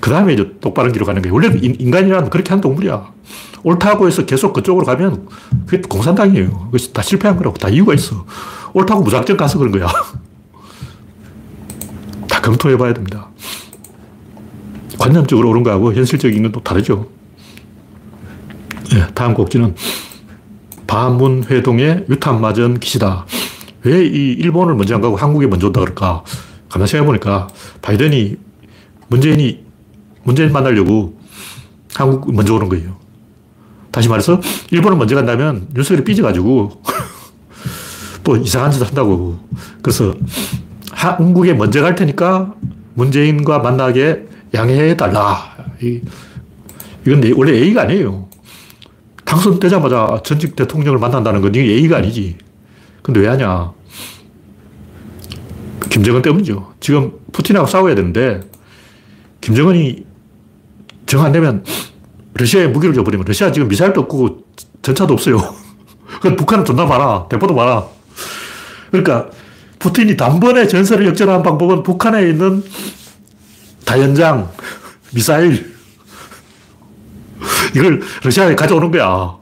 그 0.00 0.10
다음에 0.10 0.34
이제 0.34 0.50
똑바른 0.60 0.92
길로 0.92 1.06
가는 1.06 1.22
거야. 1.22 1.32
원래 1.32 1.48
인간이란 1.60 2.28
그렇게 2.30 2.50
하는 2.50 2.60
동물이야. 2.60 3.12
옳다고 3.64 4.06
해서 4.06 4.26
계속 4.26 4.52
그쪽으로 4.52 4.84
가면 4.84 5.28
그게 5.66 5.82
공산당이에요. 5.88 6.66
그것이 6.66 6.92
다 6.92 7.02
실패한 7.02 7.36
거라고. 7.36 7.56
다 7.56 7.68
이유가 7.68 7.94
있어. 7.94 8.26
옳다고 8.74 9.02
무작정 9.02 9.36
가서 9.36 9.58
그런 9.58 9.72
거야. 9.72 9.88
다 12.42 12.48
검토해 12.48 12.76
봐야 12.76 12.92
됩니다. 12.92 13.28
관념적으로 14.98 15.48
옳은 15.50 15.62
거하고 15.62 15.94
현실적인 15.94 16.42
건 16.42 16.52
또 16.52 16.60
다르죠. 16.60 17.08
네, 18.90 19.06
다음 19.14 19.32
곡지는 19.32 19.74
반문회동의 20.86 22.06
유탄마전 22.10 22.78
기시다. 22.80 23.24
왜 23.84 24.04
이 24.06 24.32
일본을 24.38 24.74
먼저 24.74 24.94
안 24.96 25.00
가고 25.00 25.16
한국에 25.16 25.46
먼저 25.46 25.68
온다 25.68 25.80
그럴까? 25.80 26.24
가만 26.68 26.86
생각해보니까 26.86 27.48
바이든이 27.80 28.36
문재인이 29.08 29.64
문재인 30.24 30.52
만나려고 30.52 31.18
한국 31.94 32.34
먼저 32.34 32.54
오는 32.54 32.68
거예요. 32.68 32.96
다시 33.90 34.08
말해서 34.08 34.40
일본을 34.70 34.96
먼저 34.98 35.14
간다면 35.14 35.68
윤석열이 35.76 36.04
삐져가지고 36.04 36.82
또 38.24 38.36
이상한 38.38 38.70
짓 38.70 38.82
한다고. 38.82 39.38
그래서 39.82 40.14
한국에 41.10 41.54
먼저 41.54 41.82
갈 41.82 41.94
테니까 41.94 42.54
문재인과 42.94 43.58
만나게 43.58 44.26
양해해달라. 44.54 45.56
이건 47.04 47.32
원래 47.36 47.52
예의가 47.54 47.82
아니에요. 47.82 48.28
당선되자마자 49.24 50.20
전직 50.24 50.54
대통령을 50.54 50.98
만난다는 50.98 51.40
건 51.40 51.54
이게 51.54 51.66
예의가 51.66 51.96
아니지. 51.96 52.36
근데 53.02 53.20
왜 53.20 53.28
하냐. 53.28 53.72
김정은 55.90 56.22
때문이죠. 56.22 56.74
지금 56.78 57.12
푸틴하고 57.32 57.66
싸워야 57.66 57.94
되는데 57.94 58.40
김정은이 59.40 60.04
정 61.06 61.24
안 61.24 61.32
되면 61.32 61.64
러시아에 62.34 62.68
무기를 62.68 62.94
줘버리면 62.94 63.26
러시아 63.26 63.50
지금 63.50 63.68
미사일도 63.68 64.02
없고 64.02 64.44
전차도 64.82 65.14
없어요. 65.14 65.38
북한은 66.38 66.64
존나 66.64 66.86
많아. 66.86 67.26
대포도 67.28 67.54
많아. 67.54 67.86
그러니까 68.90 69.30
푸틴이 69.82 70.16
단번에 70.16 70.68
전설을 70.68 71.06
역전하는 71.08 71.42
방법은 71.42 71.82
북한에 71.82 72.28
있는 72.28 72.62
다연장, 73.84 74.48
미사일, 75.12 75.74
이걸 77.74 78.00
러시아에 78.22 78.54
가져오는 78.54 78.90
거야. 78.92 79.36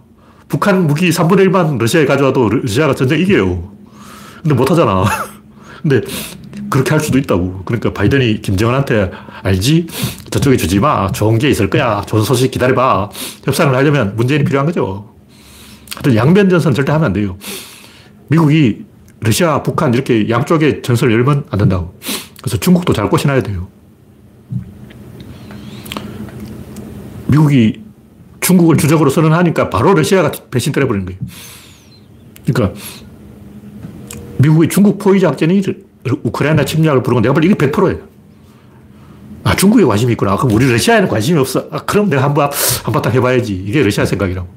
북한 0.48 0.86
무기 0.86 1.10
3분의 1.10 1.48
1만 1.48 1.78
러시아에 1.78 2.06
가져와도 2.06 2.48
러시아가 2.48 2.94
전쟁 2.94 3.20
이겨요. 3.20 3.70
근데 4.42 4.54
못하잖아. 4.54 5.04
근데 5.82 6.00
그렇게 6.70 6.90
할 6.90 7.00
수도 7.00 7.18
있다고. 7.18 7.62
그러니까 7.66 7.92
바이든이 7.92 8.40
김정은한테 8.40 9.10
알지? 9.42 9.88
저쪽에 10.30 10.56
주지 10.56 10.80
마. 10.80 11.12
좋은 11.12 11.38
게 11.38 11.50
있을 11.50 11.68
거야. 11.68 12.02
좋은 12.06 12.22
소식 12.22 12.50
기다려봐. 12.50 13.10
협상을 13.44 13.74
하려면 13.74 14.16
문재인이 14.16 14.44
필요한 14.44 14.66
거죠. 14.66 15.14
하여튼 15.94 16.16
양변 16.16 16.48
전선 16.48 16.72
절대 16.72 16.92
하면 16.92 17.06
안 17.06 17.12
돼요. 17.12 17.36
미국이 18.28 18.89
러시아, 19.20 19.62
북한 19.62 19.92
이렇게 19.94 20.28
양쪽에 20.28 20.82
전선을 20.82 21.12
열면 21.14 21.44
안 21.50 21.58
된다고. 21.58 21.94
그래서 22.40 22.56
중국도 22.56 22.92
잘 22.92 23.08
꼬셔놔야 23.08 23.42
돼요. 23.42 23.68
미국이 27.26 27.82
중국을 28.40 28.76
주적으로 28.76 29.10
선언하니까 29.10 29.70
바로 29.70 29.94
러시아가 29.94 30.32
배신 30.50 30.72
때려버리는 30.72 31.06
거예요. 31.06 31.20
그러니까 32.46 32.80
미국의 34.38 34.68
중국 34.68 34.98
포위 34.98 35.20
작전이 35.20 35.62
우크라이나 36.22 36.64
침략을 36.64 37.02
부르고 37.02 37.20
내가 37.20 37.34
볼 37.34 37.44
이게 37.44 37.54
100%예요. 37.54 38.08
아, 39.44 39.54
중국에 39.54 39.84
관심이 39.84 40.12
있구나. 40.12 40.36
그럼 40.36 40.54
우리 40.54 40.70
러시아에는 40.70 41.08
관심이 41.08 41.38
없어. 41.38 41.66
아, 41.70 41.78
그럼 41.80 42.10
내가 42.10 42.22
한번, 42.22 42.50
한바탕 42.84 43.12
해봐야지. 43.12 43.54
이게 43.54 43.82
러시아 43.82 44.04
생각이라고. 44.04 44.48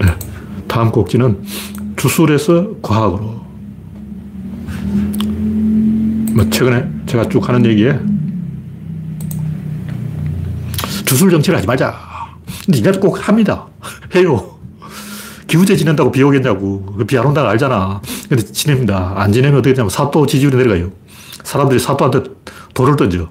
네. 0.00 0.06
다음 0.68 0.90
꼭지는 0.90 1.42
주술에서 2.00 2.76
과학으로. 2.80 3.44
뭐, 6.32 6.50
최근에 6.50 6.88
제가 7.04 7.28
쭉 7.28 7.46
하는 7.46 7.66
얘기에 7.66 8.00
주술 11.04 11.30
정치를 11.30 11.58
하지 11.58 11.66
말자. 11.66 11.94
근데 12.64 12.78
이제 12.78 12.90
꼭 12.92 13.28
합니다. 13.28 13.66
해요. 14.16 14.58
기후제 15.46 15.76
지낸다고 15.76 16.10
비 16.10 16.22
오겠냐고. 16.22 16.86
그 16.96 17.04
비안 17.04 17.26
온다고 17.26 17.48
알잖아. 17.48 18.00
근데 18.30 18.44
지냅니다. 18.44 19.12
안 19.16 19.30
지내면 19.30 19.58
어떻게 19.58 19.74
되냐면 19.74 19.90
사또 19.90 20.24
지지율이 20.24 20.56
내려가요. 20.56 20.92
사람들이 21.44 21.78
사또한테 21.78 22.30
돌을 22.72 22.96
던져. 22.96 23.28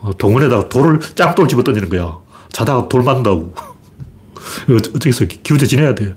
어, 0.00 0.10
동원에다가 0.18 0.68
돌을, 0.68 1.00
짱돌 1.14 1.48
집어 1.48 1.62
던지는 1.62 1.88
거야. 1.88 2.18
자다가 2.50 2.88
돌 2.88 3.04
맞는다고. 3.04 3.54
어떻겠어. 4.68 5.24
기후제 5.24 5.64
지내야 5.66 5.94
돼. 5.94 6.14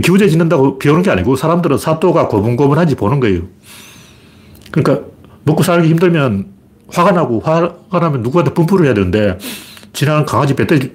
기후제 0.00 0.28
지낸다고 0.28 0.78
비 0.78 0.88
오는 0.88 1.02
게 1.02 1.10
아니고 1.10 1.36
사람들은 1.36 1.78
사또가 1.78 2.28
고분고분한지 2.28 2.94
보는 2.94 3.20
거예요. 3.20 3.42
그러니까 4.70 5.06
먹고 5.44 5.62
살기 5.62 5.88
힘들면 5.88 6.52
화가 6.88 7.12
나고 7.12 7.40
화가 7.40 7.98
나면 8.00 8.22
누구한테 8.22 8.52
분풀을 8.54 8.86
해야 8.86 8.94
되는데 8.94 9.38
지나가는 9.92 10.26
강아지 10.26 10.54
배터리 10.54 10.92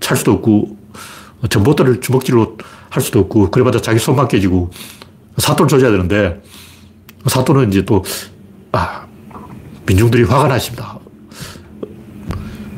찰 0.00 0.16
수도 0.16 0.32
없고 0.32 0.76
전봇대를 1.48 2.00
주먹질로 2.00 2.56
할 2.90 3.02
수도 3.02 3.20
없고 3.20 3.50
그래봤자 3.50 3.80
자기 3.80 3.98
손만 3.98 4.28
깨지고 4.28 4.70
사또를 5.38 5.68
조져야 5.68 5.90
되는데 5.90 6.42
사또는 7.26 7.70
이제 7.70 7.84
또 7.84 8.04
아, 8.72 9.06
민중들이 9.86 10.24
화가 10.24 10.48
나십니다. 10.48 10.98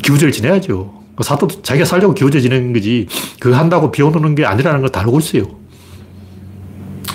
기우제를 0.02 0.32
지내야죠. 0.32 0.95
사또 1.22 1.48
자기가 1.48 1.84
살려고 1.86 2.14
기우제 2.14 2.40
지내는 2.40 2.72
거지 2.72 3.06
그거 3.40 3.56
한다고 3.56 3.90
비오는 3.90 4.34
게 4.34 4.44
아니라는 4.44 4.80
걸 4.80 4.88
다 4.90 5.00
알고 5.00 5.18
있어요. 5.18 5.44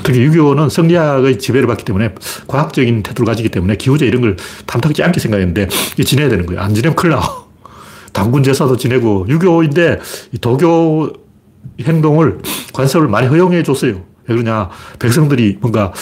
특히 0.03 0.21
유교는 0.21 0.69
성리학의 0.69 1.37
지배를 1.39 1.67
받기 1.67 1.85
때문에 1.85 2.15
과학적인 2.47 3.03
태도를 3.03 3.25
가지기 3.27 3.49
때문에 3.49 3.75
기후제 3.75 4.05
이런 4.05 4.21
걸 4.21 4.35
탐탁지 4.65 5.03
않게 5.03 5.19
생각했는데 5.19 5.67
이게 5.93 6.03
지내야 6.03 6.29
되는 6.29 6.45
거예요. 6.45 6.61
안 6.61 6.73
지내면 6.73 6.95
큰일 6.95 7.15
나. 7.15 7.21
당군 8.13 8.43
제사도 8.43 8.75
지내고 8.77 9.25
유교인데 9.29 9.99
도교 10.41 11.13
행동을 11.81 12.39
관습을 12.73 13.07
많이 13.07 13.27
허용해 13.27 13.63
줬어요. 13.63 14.01
왜 14.27 14.35
그러냐. 14.35 14.69
백성들이 14.99 15.57
뭔가 15.61 15.93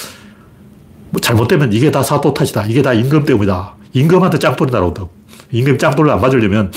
뭐 1.11 1.19
잘못되면 1.21 1.73
이게 1.73 1.91
다 1.91 2.01
사또 2.01 2.33
탓이다. 2.33 2.65
이게 2.67 2.81
다 2.81 2.93
임금 2.93 3.25
때문이다. 3.25 3.75
임금한테 3.93 4.39
짱돌이 4.39 4.71
날아온다고. 4.71 5.09
임금이 5.51 5.77
짱돌을 5.77 6.11
안 6.11 6.21
맞으려면 6.21 6.71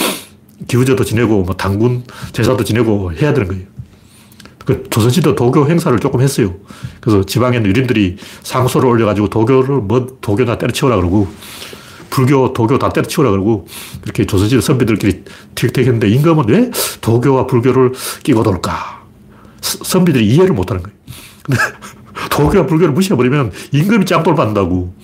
기후제도 0.68 1.04
지내고 1.04 1.42
뭐 1.42 1.54
당군 1.54 2.04
제사도 2.32 2.64
지내고 2.64 3.12
해야 3.12 3.32
되는 3.32 3.48
거예요. 3.48 3.72
그 4.64 4.84
조선시대 4.90 5.34
도교 5.34 5.68
행사를 5.68 5.98
조금 5.98 6.20
했어요. 6.20 6.54
그래서 7.00 7.24
지방에는 7.24 7.66
유림들이 7.66 8.16
상소를 8.42 8.88
올려가지고 8.88 9.28
도교를 9.28 9.76
뭐 9.78 10.18
도교나 10.20 10.58
때려치우라 10.58 10.96
그러고 10.96 11.28
불교, 12.10 12.52
도교 12.52 12.78
다 12.78 12.90
때려치우라 12.90 13.30
그러고 13.30 13.66
이렇게 14.04 14.24
조선시대 14.26 14.60
선비들끼리 14.60 15.24
틱틱 15.54 15.78
했는데 15.78 16.08
임금은 16.08 16.48
왜 16.48 16.70
도교와 17.00 17.46
불교를 17.46 17.92
끼고 18.22 18.42
돌까? 18.42 19.02
선비들이 19.60 20.26
이해를 20.26 20.54
못하는 20.54 20.82
거예요. 20.82 20.96
근데 21.42 21.60
도교와 22.30 22.66
불교를 22.66 22.92
무시해버리면 22.94 23.52
임금이 23.72 24.04
짱돌 24.06 24.34
받는다고. 24.34 24.94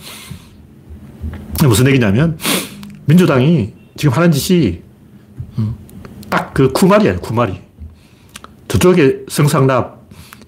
무슨 1.64 1.88
얘기냐면 1.88 2.38
민주당이 3.07 3.73
지금 3.97 4.14
하는 4.14 4.31
짓이 4.31 4.66
음, 4.68 4.88
딱 6.30 6.52
그 6.54 6.72
쿠말이야, 6.72 7.16
쿠말이. 7.18 7.60
저쪽에 8.68 9.20
성상납, 9.28 9.98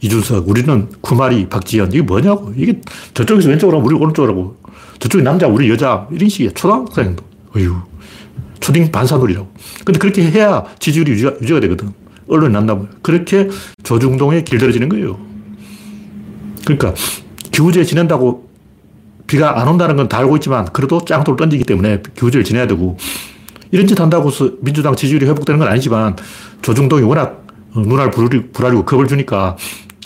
이준석, 0.00 0.48
우리는 0.48 0.88
쿠마리, 1.00 1.48
박지현. 1.48 1.92
이게 1.92 2.02
뭐냐고. 2.02 2.52
이게 2.56 2.80
저쪽에서 3.14 3.48
왼쪽으로 3.48 3.78
하면 3.78 3.86
우리 3.90 3.94
오른쪽으로 3.96 4.32
하고. 4.32 4.56
저쪽이 4.98 5.22
남자, 5.22 5.46
우리 5.46 5.68
여자. 5.70 6.06
이런 6.10 6.28
식이야. 6.28 6.50
초등학생도. 6.54 7.24
어휴. 7.56 7.76
초딩 8.60 8.90
반사놀이라고. 8.90 9.48
근데 9.84 9.98
그렇게 9.98 10.22
해야 10.30 10.64
지지율이 10.78 11.12
유지가, 11.12 11.32
유지가 11.40 11.60
되거든. 11.60 11.92
언론이 12.28 12.52
난다고. 12.52 12.86
그렇게 13.02 13.48
조중동에 13.82 14.42
길들여지는 14.42 14.88
거예요. 14.88 15.18
그러니까 16.64 16.94
기후제 17.52 17.84
지낸다고 17.84 18.48
비가 19.26 19.60
안 19.60 19.68
온다는 19.68 19.96
건 19.96 20.08
다 20.08 20.18
알고 20.18 20.36
있지만 20.36 20.66
그래도 20.72 21.04
짱돌 21.04 21.36
던지기 21.36 21.64
때문에 21.64 22.02
기후제를 22.16 22.44
지내야 22.44 22.66
되고 22.66 22.98
이런 23.70 23.86
짓 23.86 24.00
한다고 24.00 24.30
해서 24.30 24.50
민주당 24.60 24.96
지지율이 24.96 25.26
회복되는 25.26 25.58
건 25.58 25.68
아니지만 25.68 26.16
조중동이 26.62 27.02
워낙 27.02 27.46
눈알 27.74 28.10
부라리고 28.10 28.84
겁을 28.84 29.06
주니까 29.06 29.56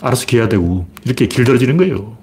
알아서 0.01 0.25
기해야 0.25 0.47
되고 0.47 0.85
이렇게 1.03 1.27
길들여지는 1.27 1.77
거예요. 1.77 2.15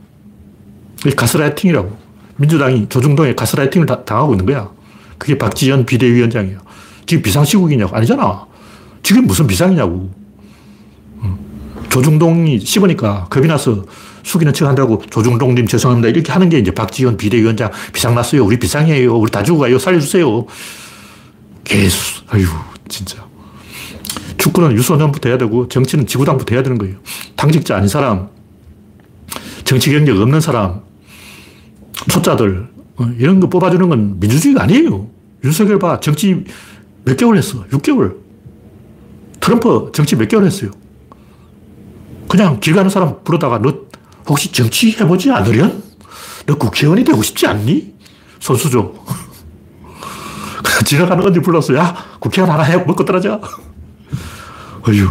가스라이팅이라고. 1.16 1.96
민주당이 2.36 2.88
조중동에 2.88 3.34
가스라이팅을 3.34 3.86
다, 3.86 4.04
당하고 4.04 4.34
있는 4.34 4.46
거야. 4.46 4.70
그게 5.18 5.36
박지원 5.36 5.84
비대위원장이야. 5.84 6.58
지금 7.06 7.22
비상시국이냐고. 7.22 7.96
아니잖아. 7.96 8.46
지금 9.02 9.26
무슨 9.26 9.46
비상이냐고. 9.46 10.10
조중동이 11.88 12.60
씹으니까 12.60 13.26
겁이 13.28 13.46
나서 13.46 13.84
숙이는 14.22 14.52
척 14.54 14.66
한다고 14.66 15.02
조중동님 15.10 15.66
죄송합니다. 15.66 16.08
이렇게 16.08 16.32
하는 16.32 16.48
게 16.48 16.58
이제 16.58 16.70
박지원 16.70 17.16
비대위원장 17.16 17.70
비상났어요. 17.92 18.44
우리 18.44 18.58
비상이에요. 18.58 19.14
우리 19.14 19.30
다 19.30 19.42
죽어가요. 19.42 19.78
살려주세요. 19.78 20.46
개수. 21.64 22.22
아유, 22.28 22.44
진짜. 22.88 23.26
축구는 24.38 24.72
유소년부터 24.72 25.28
해야 25.28 25.38
되고 25.38 25.68
정치는 25.68 26.06
지구당부터 26.06 26.54
해야 26.54 26.62
되는 26.62 26.78
거예요. 26.78 26.96
당직자 27.36 27.76
아닌 27.76 27.88
사람, 27.88 28.28
정치 29.64 29.90
경력 29.90 30.20
없는 30.20 30.40
사람, 30.40 30.80
초짜들, 32.10 32.68
어, 32.96 33.04
이런 33.18 33.40
거 33.40 33.48
뽑아주는 33.48 33.88
건 33.88 34.20
민주주의가 34.20 34.64
아니에요. 34.64 35.08
윤석열 35.44 35.78
봐. 35.78 36.00
정치 36.00 36.44
몇 37.04 37.16
개월 37.16 37.36
했어? 37.36 37.64
6개월. 37.68 38.16
트럼프 39.40 39.90
정치 39.92 40.16
몇 40.16 40.28
개월 40.28 40.44
했어요? 40.44 40.70
그냥 42.28 42.60
길 42.60 42.74
가는 42.74 42.88
사람 42.90 43.22
부르다가 43.24 43.60
너 43.60 43.74
혹시 44.28 44.52
정치 44.52 44.92
해보지 44.92 45.30
않으련? 45.30 45.82
너 46.46 46.56
국회의원이 46.56 47.04
되고 47.04 47.22
싶지 47.22 47.46
않니? 47.46 47.92
손수조. 48.40 49.04
지나가는 50.84 51.24
언니 51.24 51.40
불렀어. 51.40 51.74
야, 51.76 51.94
국회의원 52.18 52.50
하나 52.52 52.62
해. 52.62 52.76
먹고 52.76 53.04
떨어져. 53.04 53.40
어휴. 54.88 55.08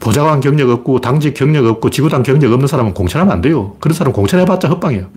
보좌관 0.00 0.40
경력 0.40 0.68
없고, 0.70 1.00
당직 1.00 1.34
경력 1.34 1.64
없고, 1.66 1.90
지구당 1.90 2.22
경력 2.22 2.52
없는 2.52 2.66
사람은 2.66 2.94
공천하면 2.94 3.32
안 3.32 3.40
돼요. 3.40 3.76
그런 3.78 3.94
사람 3.94 4.12
공천해봤자 4.12 4.68
헛방이에요. 4.68 5.08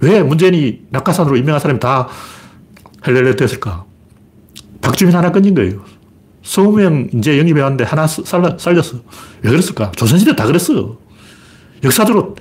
왜 0.00 0.22
문재인이 0.22 0.86
낙하산으로 0.90 1.36
임명한 1.36 1.60
사람이 1.60 1.78
다 1.78 2.08
헬렐레 3.06 3.36
됐을까? 3.36 3.84
박주민 4.80 5.14
하나 5.14 5.30
끊긴 5.30 5.54
거예요. 5.54 5.82
20명 6.42 7.14
이제 7.14 7.38
영입해 7.38 7.60
왔는데 7.60 7.84
하나 7.84 8.06
살라, 8.06 8.56
살렸어. 8.58 8.96
왜 9.42 9.50
그랬을까? 9.50 9.92
조선시대 9.92 10.34
다 10.34 10.46
그랬어. 10.46 10.96
역사적으로, 11.84 12.34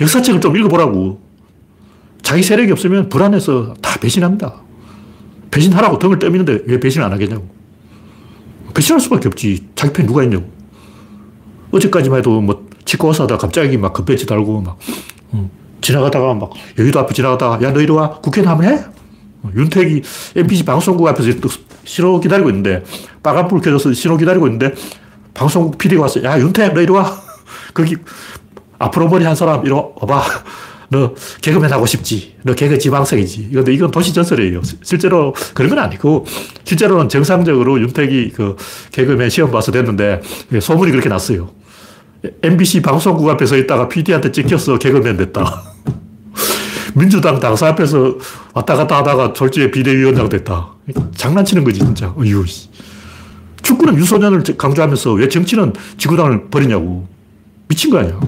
역사책을 0.00 0.40
좀 0.40 0.56
읽어보라고. 0.56 1.20
자기 2.22 2.42
세력이 2.42 2.70
없으면 2.70 3.08
불안해서 3.08 3.74
다 3.80 3.98
배신합니다. 3.98 4.62
배신하라고 5.50 5.98
등을 5.98 6.18
떠미는데 6.18 6.64
왜 6.66 6.80
배신 6.80 7.02
안 7.02 7.12
하겠냐고. 7.12 7.48
배신할 8.74 9.00
수밖에 9.00 9.28
없지. 9.28 9.66
자기 9.74 9.92
편 9.92 10.06
누가 10.06 10.22
있냐고. 10.22 10.48
어제까지만 11.72 12.18
해도 12.20 12.40
뭐 12.40 12.68
치과사 12.84 13.24
하다 13.24 13.38
갑자기 13.38 13.76
막 13.76 13.92
급배지 13.92 14.26
달고 14.26 14.60
막 14.62 14.78
어, 15.32 15.50
지나가다가 15.80 16.34
막 16.34 16.50
여의도 16.78 16.98
앞에 17.00 17.14
지나가다가 17.14 17.62
야 17.62 17.72
너 17.72 17.80
이리 17.80 17.92
와 17.92 18.10
국회는 18.20 18.48
한번 18.48 18.66
해? 18.66 18.84
어, 19.42 19.50
윤택이 19.54 20.02
MBC 20.36 20.64
방송국 20.64 21.06
앞에서 21.06 21.30
신호 21.84 22.18
기다리고 22.20 22.48
있는데 22.50 22.82
빨간불 23.22 23.60
켜져서 23.60 23.92
신호 23.92 24.16
기다리고 24.16 24.46
있는데 24.48 24.74
방송국 25.34 25.78
PD가 25.78 26.02
왔어. 26.02 26.22
야 26.24 26.38
윤택 26.38 26.74
너 26.74 26.80
이리 26.80 26.90
와. 26.92 27.10
거기 27.72 27.96
앞으로 28.78 29.08
머리 29.08 29.24
한 29.24 29.34
사람 29.36 29.64
이리 29.64 29.72
와봐. 29.72 30.22
너 30.90 31.14
개그맨 31.40 31.72
하고 31.72 31.86
싶지. 31.86 32.34
너 32.42 32.52
개그 32.54 32.78
지방생이지. 32.78 33.50
근데 33.54 33.72
이건 33.72 33.90
도시 33.92 34.12
전설이에요. 34.12 34.60
실제로 34.82 35.34
그런 35.54 35.70
건 35.70 35.78
아니고, 35.78 36.26
실제로는 36.64 37.08
정상적으로 37.08 37.80
윤택이 37.80 38.32
그 38.34 38.56
개그맨 38.90 39.30
시험 39.30 39.52
봐서 39.52 39.70
됐는데, 39.70 40.20
소문이 40.60 40.90
그렇게 40.90 41.08
났어요. 41.08 41.50
MBC 42.42 42.82
방송국 42.82 43.28
앞에 43.30 43.46
서 43.46 43.56
있다가 43.56 43.88
PD한테 43.88 44.32
찍혀서 44.32 44.78
개그맨 44.78 45.16
됐다. 45.16 45.62
민주당 46.94 47.38
당사 47.38 47.68
앞에서 47.68 48.16
왔다 48.52 48.74
갔다 48.74 48.98
하다가 48.98 49.32
졸지에 49.32 49.70
비대위원장 49.70 50.28
됐다. 50.28 50.74
장난치는 51.14 51.62
거지, 51.62 51.78
진짜. 51.78 52.12
어휴. 52.16 52.44
축구는 53.62 53.96
유소년을 53.96 54.42
강조하면서 54.58 55.12
왜 55.12 55.28
정치는 55.28 55.72
지구당을 55.98 56.50
버리냐고. 56.50 57.06
미친 57.68 57.90
거 57.90 57.98
아니야. 57.98 58.18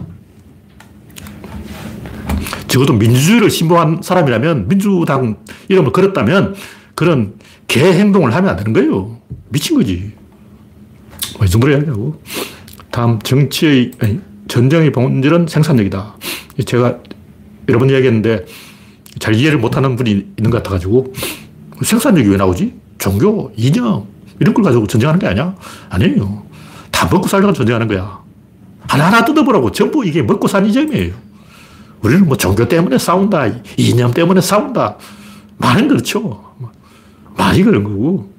적어도 2.73 2.95
민주주의를 2.95 3.51
신봉한 3.51 4.01
사람이라면 4.03 4.67
민주당 4.67 5.37
이름을 5.69 5.93
걸었다면 5.93 6.55
그런 6.95 7.35
개 7.69 7.81
행동을 7.85 8.35
하면 8.35 8.51
안 8.51 8.57
되는 8.57 8.73
거예요. 8.73 9.19
미친 9.51 9.77
거지. 9.77 10.13
뭐 11.37 11.45
이 11.47 11.51
정도로 11.51 11.73
이야기하고. 11.75 12.23
다음 12.91 13.19
정치의, 13.19 13.91
아니, 13.99 14.21
전쟁의 14.49 14.91
본질은 14.93 15.49
생산력이다. 15.49 16.17
제가 16.65 16.99
여러 17.69 17.79
번 17.79 17.91
이야기했는데 17.91 18.47
잘 19.19 19.35
이해를 19.35 19.59
못하는 19.59 19.95
분이 19.97 20.11
있는 20.11 20.51
것 20.51 20.63
같아가지고 20.63 21.13
생산력이 21.83 22.29
왜 22.31 22.37
나오지? 22.39 22.73
종교, 22.97 23.53
이념 23.55 24.07
이런 24.41 24.55
걸 24.55 24.65
가지고 24.65 24.87
전쟁하는 24.87 25.21
게 25.21 25.27
아니야? 25.27 25.55
아니에요. 25.91 26.43
다 26.91 27.07
먹고 27.11 27.29
살려고 27.29 27.53
전쟁하는 27.53 27.87
거야. 27.87 28.19
하나하나 28.89 29.25
뜯어보라고 29.27 29.73
전부 29.73 30.07
이게 30.07 30.23
먹고 30.23 30.49
산 30.49 30.65
이점이에요. 30.67 31.13
우리는 32.03 32.27
뭐 32.27 32.37
종교 32.37 32.69
때문에 32.69 32.99
싸운다. 32.99 33.47
이념 33.77 34.13
때문에 34.13 34.41
싸운다. 34.41 34.97
말은 35.59 35.89
그렇죠. 35.89 36.45
말이 37.37 37.63
그런 37.63 37.85
거고. 37.85 38.33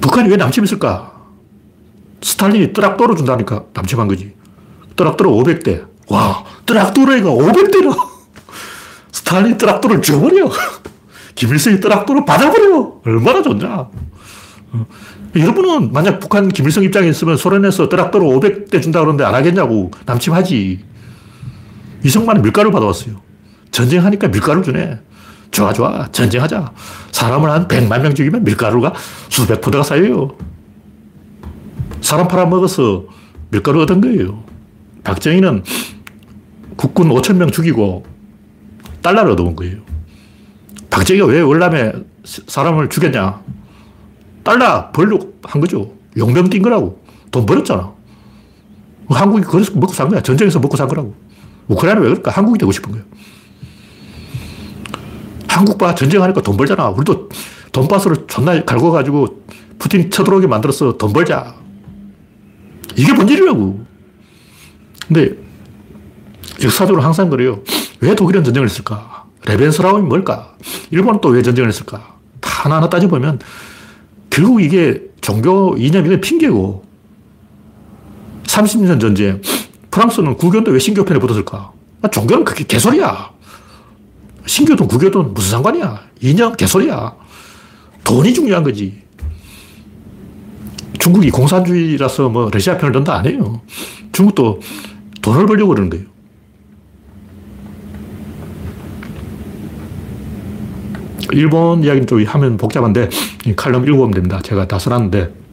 북한이 0.00 0.28
왜 0.28 0.36
남침했을까? 0.36 1.12
스탈린이 2.20 2.72
뜨락도로 2.72 3.14
준다니까 3.14 3.64
남침한 3.72 4.08
거지. 4.08 4.34
뜨락도로 4.96 5.30
500대. 5.30 5.86
와, 6.08 6.44
뜨락도로가 6.66 7.30
500대라. 7.30 7.96
스탈린이 9.12 9.56
뜨락도를 9.56 10.02
줘버려. 10.02 10.50
김일성이 11.34 11.80
뜨락도로 11.80 12.24
받아버려. 12.24 13.00
얼마나 13.04 13.42
좋냐. 13.42 13.88
여러분은 15.36 15.92
만약 15.92 16.20
북한 16.20 16.48
김일성 16.48 16.84
입장에 16.84 17.08
있으면 17.08 17.36
소련에서 17.36 17.88
뜨락도로 17.88 18.26
500대 18.26 18.80
준다 18.80 19.00
그러는데 19.00 19.24
안 19.24 19.34
하겠냐고 19.34 19.90
남침하지. 20.06 20.84
이승만은 22.04 22.42
밀가루 22.42 22.70
받아왔어요. 22.70 23.20
전쟁하니까 23.70 24.28
밀가루 24.28 24.62
주네. 24.62 25.00
좋아, 25.50 25.72
좋아. 25.72 26.08
전쟁하자. 26.12 26.72
사람을 27.10 27.50
한 27.50 27.66
100만 27.66 28.00
명 28.02 28.14
죽이면 28.14 28.44
밀가루가 28.44 28.92
수백 29.28 29.60
포대가 29.60 29.82
쌓여요. 29.82 30.36
사람 32.00 32.28
팔아먹어서 32.28 33.04
밀가루 33.50 33.82
얻은 33.82 34.00
거예요. 34.00 34.44
박정희는 35.02 35.64
국군 36.76 37.08
5천 37.08 37.36
명 37.36 37.50
죽이고 37.50 38.04
달러를 39.02 39.32
얻어온 39.32 39.56
거예요. 39.56 39.78
박정희가 40.90 41.26
왜 41.26 41.40
월남에 41.40 41.92
사람을 42.24 42.88
죽였냐? 42.88 43.40
달러 44.44 44.90
벌려고 44.92 45.34
한 45.42 45.60
거죠. 45.60 45.92
용병 46.16 46.50
뛴 46.50 46.62
거라고. 46.62 47.02
돈 47.30 47.46
벌었잖아. 47.46 47.92
한국이 49.08 49.42
그래서 49.44 49.72
먹고 49.74 49.92
산 49.92 50.08
거야. 50.08 50.22
전쟁에서 50.22 50.60
먹고 50.60 50.76
산 50.76 50.86
거라고. 50.88 51.14
우크라이나 51.68 52.00
왜 52.00 52.08
그럴까? 52.10 52.30
한국이 52.30 52.58
되고 52.58 52.70
싶은 52.70 52.92
거야. 52.92 53.02
한국 55.48 55.78
봐. 55.78 55.94
전쟁하니까 55.94 56.42
돈 56.42 56.56
벌잖아. 56.56 56.88
우리도 56.90 57.28
돈바스를 57.72 58.26
존나 58.28 58.62
갈궈가지고 58.64 59.44
푸틴 59.78 60.10
쳐들어오게 60.10 60.46
만들어서 60.46 60.96
돈 60.96 61.12
벌자. 61.12 61.54
이게 62.96 63.14
본질이라고. 63.14 63.84
근데 65.08 65.36
역사적으로 66.62 67.02
항상 67.02 67.28
그래요. 67.30 67.60
왜 68.00 68.14
독일은 68.14 68.44
전쟁을 68.44 68.68
했을까? 68.68 69.24
레벤스라움이 69.46 70.06
뭘까? 70.06 70.54
일본은 70.90 71.20
또 71.20 71.30
왜 71.30 71.42
전쟁을 71.42 71.68
했을까? 71.68 72.14
다 72.40 72.64
하나하나 72.64 72.88
따져보면 72.88 73.40
결국 74.34 74.60
이게 74.60 75.00
종교 75.20 75.76
이념 75.78 76.04
이건 76.06 76.20
핑계고 76.20 76.84
30년 78.42 79.00
전쟁 79.00 79.40
프랑스는 79.92 80.36
구교도 80.36 80.72
왜 80.72 80.80
신교 80.80 81.04
편에 81.04 81.20
붙었을까? 81.20 81.70
아, 82.02 82.08
종교는 82.08 82.44
그게 82.44 82.64
개소리야. 82.64 83.30
신교든 84.44 84.88
구교든 84.88 85.34
무슨 85.34 85.52
상관이야. 85.52 86.00
이념 86.20 86.56
개소리야. 86.56 87.14
돈이 88.02 88.34
중요한 88.34 88.64
거지. 88.64 89.04
중국이 90.98 91.30
공산주의라서 91.30 92.28
뭐 92.28 92.50
러시아 92.50 92.76
편을 92.76 92.92
든다 92.92 93.14
안 93.14 93.26
해요. 93.26 93.62
중국도 94.10 94.60
돈을 95.22 95.46
벌려고 95.46 95.70
그러는 95.70 95.90
거예요. 95.90 96.06
일본 101.34 101.84
이야기는 101.84 102.06
좀 102.06 102.24
하면 102.24 102.56
복잡한데 102.56 103.08
칼럼 103.56 103.84
읽어보면 103.86 104.12
됩니다. 104.12 104.40
제가 104.42 104.66
다 104.66 104.78
써놨는데 104.78 105.44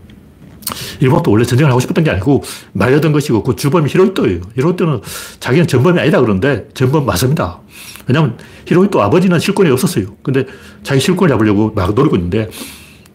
일본도 0.99 1.31
원래 1.31 1.43
전쟁을 1.43 1.69
하고 1.69 1.79
싶었던 1.79 2.03
게 2.03 2.11
아니고 2.11 2.43
말려던 2.73 3.11
것이고 3.11 3.43
그 3.43 3.55
주범이 3.55 3.89
히로히토예요. 3.89 4.41
히로히토는 4.55 5.01
자기는 5.39 5.67
전범이 5.67 5.99
아니다 5.99 6.19
그러는데 6.19 6.69
전범 6.73 7.05
맞습니다. 7.05 7.59
왜냐하면 8.07 8.37
히로히토 8.65 9.01
아버지는 9.01 9.39
실권이 9.39 9.69
없었어요. 9.71 10.05
근데 10.23 10.45
자기 10.83 10.99
실권을 10.99 11.29
잡으려고 11.29 11.71
막 11.75 11.93
노리고 11.93 12.15
있는데 12.15 12.49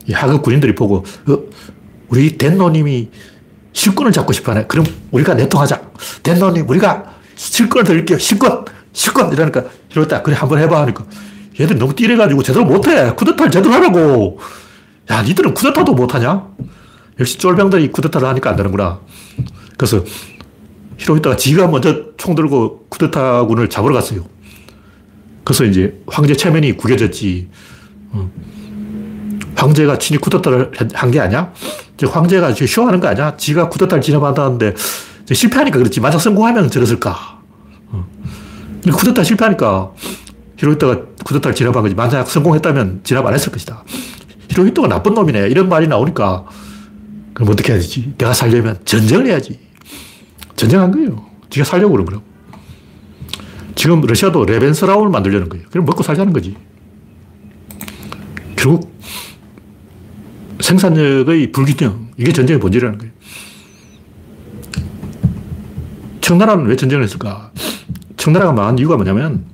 이 0.06 0.12
하급 0.12 0.42
군인들이 0.42 0.74
보고 0.74 1.04
어, 1.28 1.38
우리 2.08 2.36
덴노님이 2.36 3.08
실권을 3.72 4.12
잡고 4.12 4.32
싶어하네. 4.32 4.66
그럼 4.66 4.86
우리가 5.10 5.34
내통하자. 5.34 5.80
덴노님 6.22 6.68
우리가 6.68 7.14
실권을 7.34 7.84
드릴게요. 7.84 8.18
실권! 8.18 8.64
실권! 8.92 9.32
이러니까 9.32 9.64
히로히토 9.90 10.22
그래 10.22 10.34
한번 10.36 10.58
해봐 10.58 10.80
하니까 10.82 11.04
얘들 11.58 11.78
너무 11.78 11.94
띠래가지고 11.94 12.42
제대로 12.42 12.64
못해. 12.64 13.10
쿠데타를 13.12 13.50
제대로 13.50 13.74
하라고. 13.74 14.38
야, 15.10 15.22
니들은 15.22 15.54
쿠데타도 15.54 15.94
못하냐? 15.94 16.46
역시 17.18 17.38
쫄병들이 17.38 17.92
쿠데타를 17.92 18.28
하니까 18.28 18.50
안 18.50 18.56
되는구나. 18.56 19.00
그래서 19.78 20.02
히로히토가 20.98 21.36
지가 21.36 21.68
먼저 21.68 22.14
총 22.16 22.34
들고 22.34 22.86
쿠데타군을 22.88 23.68
잡으러 23.70 23.94
갔어요. 23.94 24.24
그래서 25.44 25.64
이제 25.64 26.00
황제 26.06 26.34
체면이 26.34 26.76
구겨졌지. 26.76 27.48
어. 28.12 28.30
황제가 29.54 29.98
친히 29.98 30.18
쿠데타를 30.20 30.72
한 30.94 31.10
게 31.10 31.20
아니야? 31.20 31.52
황제가 32.06 32.52
지금 32.52 32.66
쇼하는 32.66 33.00
거 33.00 33.08
아니야? 33.08 33.36
지가 33.38 33.68
쿠데타를 33.70 34.02
진압한다는데 34.02 34.74
실패하니까 35.32 35.78
그렇지. 35.78 36.00
만약 36.00 36.18
성공하면 36.18 36.70
저랬을까? 36.70 37.40
어. 37.88 38.06
쿠데타 38.92 39.22
실패하니까 39.24 39.92
히로히토가 40.56 41.00
쿠데타를 41.24 41.54
진압한 41.54 41.82
거지. 41.82 41.94
만약 41.94 42.28
성공했다면 42.28 43.00
진압 43.04 43.26
안 43.26 43.34
했을 43.34 43.52
것이다. 43.52 43.84
히로히토가 44.48 44.88
나쁜 44.88 45.14
놈이네. 45.14 45.48
이런 45.48 45.68
말이 45.68 45.86
나오니까 45.86 46.46
그럼 47.34 47.50
어떻게 47.50 47.72
해야 47.72 47.80
되지? 47.80 48.14
내가 48.16 48.32
살려면 48.32 48.78
전쟁을 48.84 49.26
해야지. 49.26 49.58
전쟁한 50.56 50.90
거예요. 50.90 51.26
지가 51.50 51.64
살려고 51.64 51.92
그런 51.92 52.06
거라고. 52.06 52.24
지금 53.74 54.00
러시아도 54.00 54.44
레벤스라움을 54.44 55.10
만들려는 55.10 55.48
거예요. 55.50 55.66
그럼 55.70 55.84
먹고 55.84 56.02
살자는 56.02 56.32
거지. 56.32 56.56
결국 58.56 58.96
생산력의 60.60 61.52
불균형, 61.52 62.08
이게 62.16 62.32
전쟁의 62.32 62.58
본질이라는 62.58 62.98
거예요. 62.98 63.12
청나라는 66.22 66.66
왜 66.66 66.74
전쟁을 66.74 67.04
했을까? 67.04 67.52
청나라가 68.16 68.52
망한 68.52 68.78
이유가 68.78 68.96
뭐냐면 68.96 69.44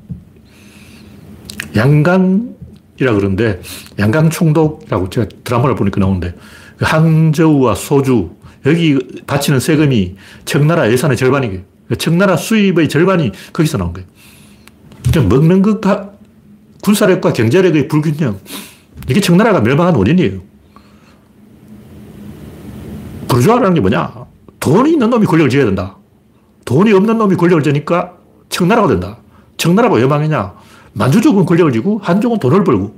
양강이라 1.77 3.15
그러는데 3.15 3.61
양강 3.99 4.31
총독이라고 4.31 5.11
제가 5.11 5.27
드라마를 5.45 5.75
보니까 5.75 6.01
나오는데 6.01 6.35
그 6.77 6.85
항저우와 6.85 7.75
소주 7.75 8.31
여기 8.67 8.99
바치는 9.27 9.61
세금이 9.61 10.17
청나라 10.45 10.91
예산의 10.91 11.17
절반이에요. 11.17 11.61
청나라 11.99 12.37
수입의 12.37 12.89
절반이 12.89 13.33
거기서 13.53 13.79
나온 13.79 13.93
거예요. 13.93 14.09
먹는 15.29 15.63
것과 15.63 16.13
군사력과 16.83 17.33
경제력의 17.33 17.89
불균형. 17.89 18.39
이게 19.09 19.21
청나라가 19.21 19.61
멸망한 19.61 19.95
원인이에요. 19.95 20.41
부르주아라는 23.29 23.75
게 23.75 23.81
뭐냐? 23.81 24.27
돈이 24.61 24.93
있는 24.93 25.11
놈이 25.11 25.27
권력을 25.27 25.51
쥐어야 25.51 25.65
된다. 25.65 25.97
돈이 26.65 26.93
없는 26.93 27.19
놈이 27.19 27.37
권력을 27.37 27.63
쥐니까 27.63 28.13
청나라가 28.49 28.89
된다. 28.89 29.19
청나라가 29.57 29.97
왜 29.97 30.07
망했냐? 30.07 30.55
만주족은 30.95 31.47
권력을 31.47 31.73
쥐고 31.73 32.01
한족은 32.03 32.39
돈을 32.39 32.65
벌고. 32.65 32.95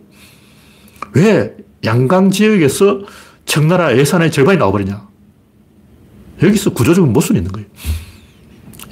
왜 1.14 1.56
양강 1.84 2.30
지역에서 2.30 3.00
청나라 3.44 3.96
예산의 3.96 4.30
절반이 4.32 4.58
나와버리냐? 4.58 5.06
여기서 6.42 6.72
구조적인 6.72 7.12
모순이 7.12 7.38
있는 7.38 7.52
거예요. 7.52 7.68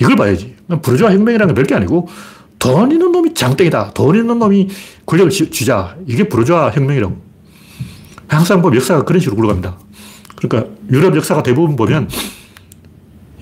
이걸 0.00 0.16
봐야지. 0.16 0.56
부르주아 0.82 1.12
혁명이라는 1.12 1.54
게 1.54 1.58
별게 1.58 1.74
아니고 1.74 2.08
돈 2.58 2.92
있는 2.92 3.10
놈이 3.10 3.34
장땡이다. 3.34 3.92
돈 3.92 4.16
있는 4.16 4.38
놈이 4.38 4.68
권력을 5.04 5.30
쥐자. 5.30 5.96
이게 6.06 6.28
부르주아 6.28 6.70
혁명이라고. 6.70 7.20
항상 8.28 8.62
보면 8.62 8.76
역사가 8.76 9.04
그런 9.04 9.20
식으로 9.20 9.36
굴러갑니다. 9.36 9.78
그러니까 10.36 10.72
유럽 10.90 11.16
역사가 11.16 11.42
대부분 11.42 11.76
보면 11.76 12.08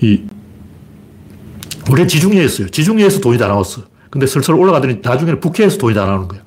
이 0.01 0.23
원래 1.89 2.07
지중해였어요. 2.07 2.69
지중해에서 2.69 3.21
돈이 3.21 3.37
다 3.37 3.47
나왔어. 3.47 3.83
근데 4.11 4.27
슬슬 4.27 4.53
올라가더니 4.53 4.99
나중에는 5.01 5.39
북해에서 5.39 5.77
돈이 5.77 5.95
다 5.95 6.05
나오는 6.05 6.27
거야. 6.27 6.41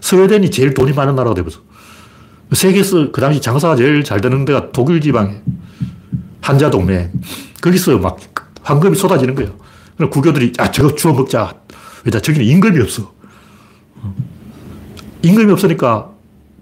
스웨덴이 0.00 0.50
제일 0.50 0.74
돈이 0.74 0.92
많은 0.92 1.14
나라가 1.14 1.34
되면서. 1.34 1.60
세계에서 2.52 3.12
그 3.12 3.20
당시 3.20 3.40
장사가 3.40 3.76
제일 3.76 4.02
잘 4.02 4.20
되는 4.20 4.44
데가 4.44 4.72
독일 4.72 5.00
지방에 5.00 5.42
한자 6.40 6.70
동맹. 6.70 7.12
거기서 7.60 7.98
막 7.98 8.18
황금이 8.62 8.96
쏟아지는 8.96 9.34
거예요. 9.34 9.52
그럼 9.96 10.10
국교들이 10.10 10.54
아 10.58 10.70
저거 10.70 10.94
주워 10.94 11.14
먹자. 11.14 11.54
왜냐 12.04 12.18
저기는 12.18 12.44
임금이 12.46 12.80
없어. 12.80 13.12
임금이 15.22 15.52
없으니까 15.52 16.08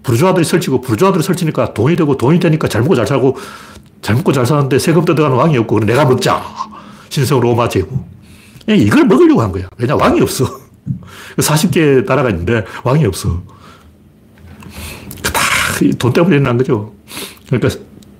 부르주아들이 0.03 0.43
설치고 0.43 0.81
부르주아들이 0.81 1.23
설치니까 1.23 1.73
돈이 1.73 1.95
되고 1.95 2.17
돈이 2.17 2.39
되니까 2.39 2.67
잘 2.67 2.81
먹고 2.81 2.95
잘 2.95 3.07
살고 3.07 3.37
잘 4.01 4.17
먹고 4.17 4.33
잘 4.33 4.45
사는데 4.45 4.77
세금 4.77 5.05
뜯어가는 5.05 5.37
왕이 5.37 5.57
없고 5.59 5.75
그럼 5.75 5.87
내가 5.87 6.03
먹자. 6.03 6.43
신성 7.07 7.39
로마 7.39 7.69
제국. 7.69 8.18
이걸 8.75 9.05
먹으려고 9.05 9.41
한 9.41 9.51
거야. 9.51 9.67
왜냐 9.77 9.95
왕이 9.95 10.21
없어. 10.21 10.45
40개 11.37 12.05
나라가 12.05 12.29
있는데 12.29 12.65
왕이 12.83 13.05
없어. 13.05 13.41
다 15.23 15.39
돈 15.97 16.11
때문에 16.13 16.35
일어난 16.37 16.57
거죠. 16.57 16.93
그러니까 17.47 17.69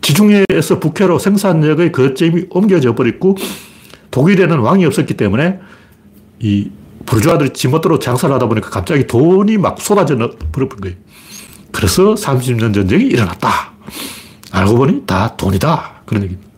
지중해에서 0.02 0.80
북해로 0.80 1.20
생산력의 1.20 1.92
거점이 1.92 2.46
옮겨져 2.50 2.96
버렸고 2.96 3.36
독일에는 4.12 4.60
왕이 4.60 4.86
없었기 4.86 5.16
때문에 5.16 5.60
이 6.40 6.72
부르주아들이 7.06 7.52
지멋대로 7.52 8.00
장사를 8.00 8.34
하다 8.34 8.48
보니까 8.48 8.70
갑자기 8.70 9.06
돈이 9.06 9.58
막 9.58 9.80
쏟아져 9.82 10.16
버린 10.52 10.70
거예요. 10.70 10.96
그래서 11.72 12.16
30년 12.16 12.74
전쟁이 12.74 13.06
일어났다. 13.06 13.74
알고 14.52 14.76
보니 14.78 15.04
다 15.06 15.36
돈이다. 15.36 16.02
그런 16.06 16.24
얘기입니다. 16.24 16.49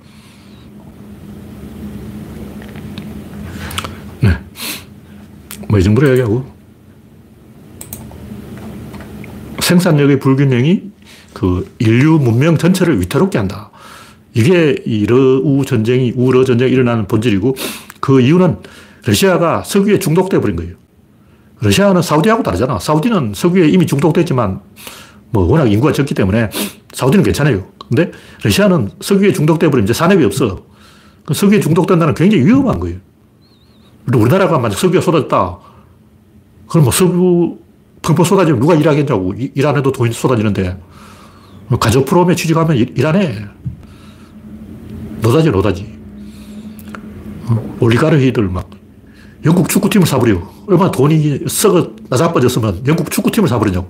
뭐 5.71 5.79
이 5.79 5.83
정도로 5.83 6.07
이야기하고. 6.09 6.45
생산력의 9.61 10.19
불균형이 10.19 10.91
그 11.33 11.73
인류 11.79 12.19
문명 12.19 12.57
전체를 12.57 12.99
위태롭게 12.99 13.37
한다. 13.37 13.71
이게 14.33 14.75
이 14.85 15.05
러우 15.05 15.63
전쟁이, 15.65 16.11
우러 16.15 16.43
전쟁이 16.43 16.71
일어나는 16.73 17.07
본질이고 17.07 17.55
그 18.01 18.19
이유는 18.19 18.57
러시아가 19.05 19.63
석유에 19.63 19.99
중독돼 19.99 20.41
버린 20.41 20.57
거예요. 20.57 20.75
러시아는 21.61 22.01
사우디하고 22.01 22.43
다르잖아. 22.43 22.79
사우디는 22.79 23.33
석유에 23.33 23.69
이미 23.69 23.85
중독됐지만 23.85 24.59
뭐 25.29 25.45
워낙 25.45 25.71
인구가 25.71 25.93
적기 25.93 26.13
때문에 26.13 26.49
사우디는 26.91 27.23
괜찮아요. 27.23 27.65
근데 27.87 28.11
러시아는 28.43 28.89
석유에 28.99 29.31
중독돼 29.31 29.69
버리면 29.69 29.85
이제 29.85 29.93
산업이 29.93 30.23
없어. 30.25 30.65
그 31.25 31.33
석유에 31.33 31.61
중독된다는 31.61 32.13
굉장히 32.13 32.45
위험한 32.45 32.79
거예요. 32.79 32.97
우리나라가 34.13 34.57
만약 34.59 34.75
석유가 34.77 35.01
쏟아졌다. 35.01 35.57
그럼 36.67 36.83
뭐 36.83 36.91
석유 36.91 37.57
펑펑 38.01 38.25
쏟아지면 38.25 38.59
누가 38.59 38.75
일하겠냐고. 38.75 39.33
일 39.37 39.65
안 39.65 39.77
해도 39.77 39.91
돈이 39.91 40.11
쏟아지는데. 40.13 40.77
가족 41.79 42.05
프로그램에 42.05 42.35
취직하면 42.35 42.75
일 42.77 43.05
안 43.05 43.15
해. 43.15 43.45
노다지, 45.21 45.51
노다지. 45.51 45.99
어, 47.47 47.77
올리가르히들 47.79 48.47
막 48.49 48.69
영국 49.45 49.69
축구팀을 49.69 50.07
사버려. 50.07 50.41
얼마나 50.67 50.91
돈이 50.91 51.41
썩어 51.47 51.91
나자빠졌으면 52.09 52.83
영국 52.87 53.09
축구팀을 53.11 53.47
사버리냐고. 53.47 53.89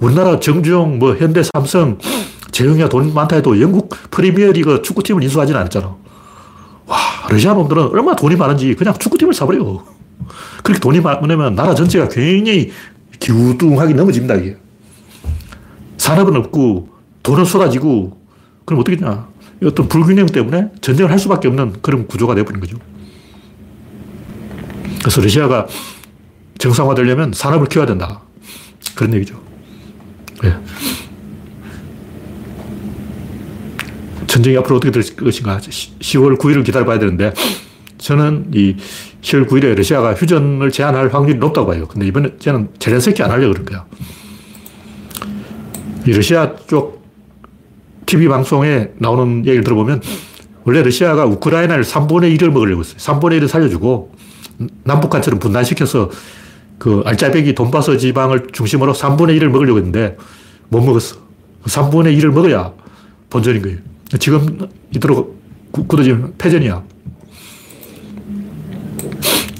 우리나라 0.00 0.40
정주영, 0.40 0.98
뭐 0.98 1.14
현대 1.14 1.42
삼성, 1.54 1.98
재영이가 2.50 2.88
돈 2.88 3.14
많다 3.14 3.36
해도 3.36 3.60
영국 3.60 3.88
프리미어리그 4.10 4.82
축구팀을 4.82 5.22
인수하지는 5.22 5.60
않았잖아. 5.60 5.96
와, 6.86 6.98
러시아 7.28 7.54
놈들은 7.54 7.88
얼마나 7.88 8.16
돈이 8.16 8.36
많은지 8.36 8.74
그냥 8.74 8.94
축구팀을 8.94 9.32
사버려. 9.34 9.84
그렇게 10.62 10.80
돈이 10.80 11.00
많으면 11.00 11.54
나라 11.54 11.74
전체가 11.74 12.08
굉장히 12.08 12.70
기우뚱하게 13.20 13.94
넘어집니다, 13.94 14.34
이게. 14.36 14.56
산업은 15.98 16.36
없고, 16.36 16.88
돈은 17.22 17.44
쏟아지고, 17.44 18.18
그럼 18.64 18.80
어떻게 18.80 18.96
되냐. 18.96 19.28
어떤 19.64 19.88
불균형 19.88 20.26
때문에 20.26 20.70
전쟁을 20.80 21.10
할 21.10 21.18
수밖에 21.18 21.48
없는 21.48 21.76
그런 21.80 22.06
구조가 22.06 22.34
되어버린 22.34 22.60
거죠. 22.60 22.76
그래서 25.00 25.20
러시아가 25.20 25.66
정상화되려면 26.58 27.32
산업을 27.32 27.68
키워야 27.68 27.86
된다. 27.86 28.20
그런 28.94 29.14
얘기죠. 29.14 29.40
네. 30.42 30.54
전쟁이 34.34 34.56
앞으로 34.58 34.78
어떻게 34.78 34.90
될 34.90 35.04
것인가. 35.14 35.58
10월 35.58 36.36
9일을 36.36 36.64
기다려봐야 36.64 36.98
되는데, 36.98 37.32
저는 37.98 38.50
이 38.52 38.74
10월 39.22 39.46
9일에 39.48 39.76
러시아가 39.76 40.12
휴전을 40.12 40.72
제한할 40.72 41.14
확률이 41.14 41.38
높다고 41.38 41.68
봐요. 41.68 41.86
근데 41.86 42.08
이번에 42.08 42.30
저는 42.40 42.70
제렌스키 42.80 43.22
안 43.22 43.30
하려고 43.30 43.52
그럴 43.52 43.64
거야. 43.64 43.86
이 46.04 46.12
러시아 46.12 46.56
쪽 46.66 47.04
TV 48.06 48.26
방송에 48.26 48.90
나오는 48.98 49.46
얘기를 49.46 49.62
들어보면 49.62 50.02
원래 50.64 50.82
러시아가 50.82 51.26
우크라이나를 51.26 51.84
3분의 51.84 52.36
1을 52.36 52.50
먹으려고 52.50 52.80
했어요. 52.80 52.96
3분의 52.96 53.40
1을 53.40 53.46
살려주고 53.48 54.12
남북한처럼 54.82 55.38
분단시켜서 55.38 56.10
그 56.78 57.02
알짜배기 57.06 57.54
돈바스 57.54 57.98
지방을 57.98 58.48
중심으로 58.52 58.94
3분의 58.94 59.40
1을 59.40 59.46
먹으려고 59.46 59.78
했는데 59.78 60.16
못 60.70 60.80
먹었어. 60.80 61.18
3분의 61.66 62.18
1을 62.18 62.32
먹어야 62.32 62.72
본전인 63.30 63.62
거예요. 63.62 63.93
지금 64.18 64.68
이대로 64.94 65.34
굳어지면 65.72 66.34
패전이야. 66.38 66.82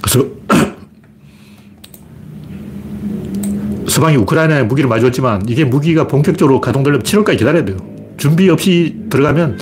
그래서 0.01 0.25
서방이 3.87 4.15
우크라이나에 4.17 4.63
무기를 4.63 4.89
많이 4.89 5.01
줬지만 5.01 5.43
이게 5.47 5.65
무기가 5.65 6.07
본격적으로 6.07 6.61
가동되려면 6.61 7.03
7월까지 7.03 7.37
기다려야 7.37 7.65
돼요. 7.65 7.77
준비 8.17 8.49
없이 8.49 8.97
들어가면 9.09 9.59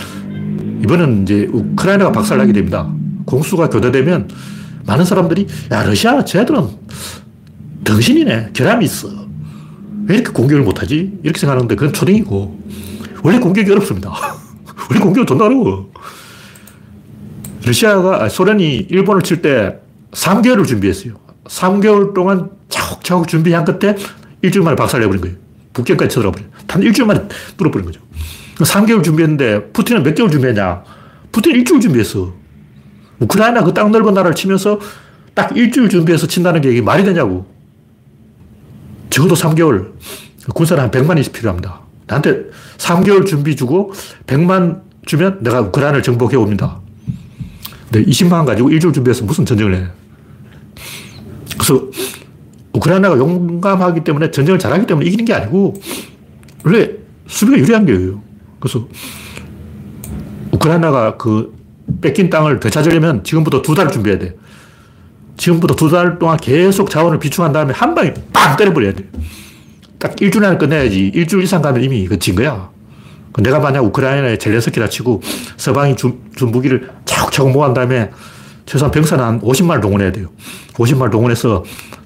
이번은 0.84 1.24
이제 1.24 1.48
우크라이나가 1.52 2.12
박살나게 2.12 2.54
됩니다. 2.54 2.94
공수가 3.26 3.70
교대되면 3.70 4.30
많은 4.86 5.06
사람들이 5.06 5.48
야 5.72 5.84
러시아 5.84 6.24
쟤들은 6.24 6.68
덩신이네 7.84 8.50
결함이 8.54 8.86
있어 8.86 9.08
왜 10.06 10.16
이렇게 10.16 10.32
공격을 10.32 10.64
못하지 10.64 11.20
이렇게 11.24 11.40
생각하는데 11.40 11.76
그건 11.76 11.94
초딩이고 11.94 12.60
원래 13.24 13.40
공격이 13.40 13.72
어렵습니다 13.72 14.12
원래 14.90 15.00
공격은 15.02 15.26
존나 15.28 15.46
어려워 15.46 15.92
러시아가 17.66 18.28
소련이 18.30 18.88
일본을 18.90 19.22
칠 19.22 19.42
때 19.42 19.80
3개월을 20.12 20.68
준비했어요 20.68 21.14
3개월 21.46 22.14
동안 22.14 22.50
차곡차곡 22.70 23.28
준비한 23.28 23.66
끝에 23.66 23.96
일주일 24.42 24.64
만에 24.64 24.76
박살내버린 24.76 25.22
거예요 25.22 25.36
북경까지 25.74 26.14
쳐들어 26.14 26.32
버려요 26.32 26.50
단 26.68 26.82
일주일 26.84 27.08
만에 27.08 27.28
뚫어버린 27.58 27.86
거죠 27.86 28.02
3개월 28.58 29.04
준비했는데 29.04 29.72
푸틴은 29.72 30.04
몇 30.04 30.14
개월 30.14 30.30
준비했냐 30.30 30.84
푸틴 31.32 31.56
일주일 31.56 31.82
준비했어 31.82 32.34
우크라이나 33.20 33.64
그 33.64 33.74
땅 33.74 33.92
넓은 33.92 34.14
나라를 34.14 34.36
치면서 34.36 34.80
딱 35.34 35.56
일주일 35.58 35.90
준비해서 35.90 36.28
친다는 36.28 36.62
게 36.62 36.72
이게 36.72 36.82
말이 36.82 37.04
되냐고. 37.04 37.46
적어도 39.10 39.36
3개월. 39.36 39.94
군사는 40.54 40.84
한 40.84 40.92
100만이 40.92 41.32
필요합니다. 41.32 41.82
나한테 42.08 42.46
3개월 42.78 43.26
준비 43.26 43.56
주고 43.56 43.94
100만 44.28 44.82
주면 45.06 45.40
내가 45.42 45.62
우크라이나를 45.62 46.04
정복해 46.04 46.36
옵니다. 46.38 46.80
근데 47.92 48.10
20만 48.10 48.46
가지고 48.46 48.70
일주일 48.70 48.94
준비해서 48.94 49.24
무슨 49.26 49.46
전쟁을 49.46 49.76
해. 49.76 49.88
그래서 51.58 51.88
우크라이나가 52.74 53.18
용감하기 53.18 54.04
때문에 54.04 54.32
전쟁을 54.32 54.60
잘하기 54.60 54.88
때문에 54.88 55.06
이기는 55.08 55.26
게 55.26 55.34
아니고 55.34 55.76
원래 56.66 56.92
수비가 57.28 57.58
유리한 57.58 57.86
거예요. 57.86 58.22
그래서 58.60 58.88
우크라이나가 60.52 61.18
그 61.18 61.54
뺏긴 62.02 62.30
땅을 62.30 62.60
되찾으려면 62.60 63.24
지금부터 63.24 63.62
두 63.62 63.76
달 63.76 63.92
준비해야 63.92 64.20
돼. 64.20 64.36
지금부터 65.38 65.76
두 65.76 65.90
달 65.90 66.18
동안 66.20 66.38
계속 66.38 66.90
자원을 66.90 67.20
비축한 67.20 67.52
다음에 67.54 67.74
한 67.74 67.94
방에 67.96 68.14
빵 68.32 68.56
때려버려야 68.58 68.94
돼. 68.94 69.10
딱 70.00 70.20
일주일 70.22 70.46
안에 70.46 70.58
끝내야지. 70.58 71.12
일주일 71.14 71.44
이상 71.44 71.62
가면 71.62 71.84
이미 71.84 72.08
그진 72.08 72.36
거야. 72.36 72.70
그 73.32 73.42
내가 73.42 73.60
만약 73.60 73.84
우크라이나에 73.86 74.38
젤렌스키라 74.38 74.90
치고 74.90 75.22
서방이 75.58 75.96
준, 75.96 76.20
준 76.36 76.52
무기를 76.52 76.92
차곡차곡 77.06 77.52
모은 77.52 77.74
다음에 77.74 78.12
최소한 78.66 78.92
병사는 78.92 79.24
한 79.24 79.42
50만을 79.42 79.82
동원해야 79.82 80.12
돼요. 80.12 80.30
50만을 80.74 81.12
동원해서 81.12 81.64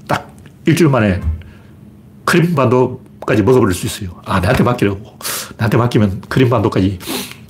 딱 0.08 0.34
일주일 0.66 0.90
만에 0.90 1.20
크림반도까지 2.26 3.44
먹어버릴 3.44 3.76
수 3.76 3.86
있어요. 3.86 4.22
아, 4.26 4.40
나한테 4.40 4.64
맡기라고. 4.64 5.18
나한테 5.58 5.78
맡기면 5.78 6.22
크림반도까지 6.30 7.00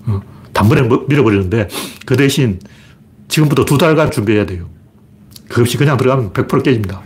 어, 0.07 0.21
단번에 0.53 0.81
밀어버리는데 1.07 1.67
그 2.05 2.17
대신 2.17 2.59
지금부터 3.27 3.65
두 3.65 3.77
달간 3.77 4.11
준비해야 4.11 4.45
돼요. 4.45 4.69
그 5.49 5.61
없이 5.61 5.77
그냥 5.77 5.97
들어가면 5.97 6.33
100% 6.33 6.63
깨집니다. 6.63 7.01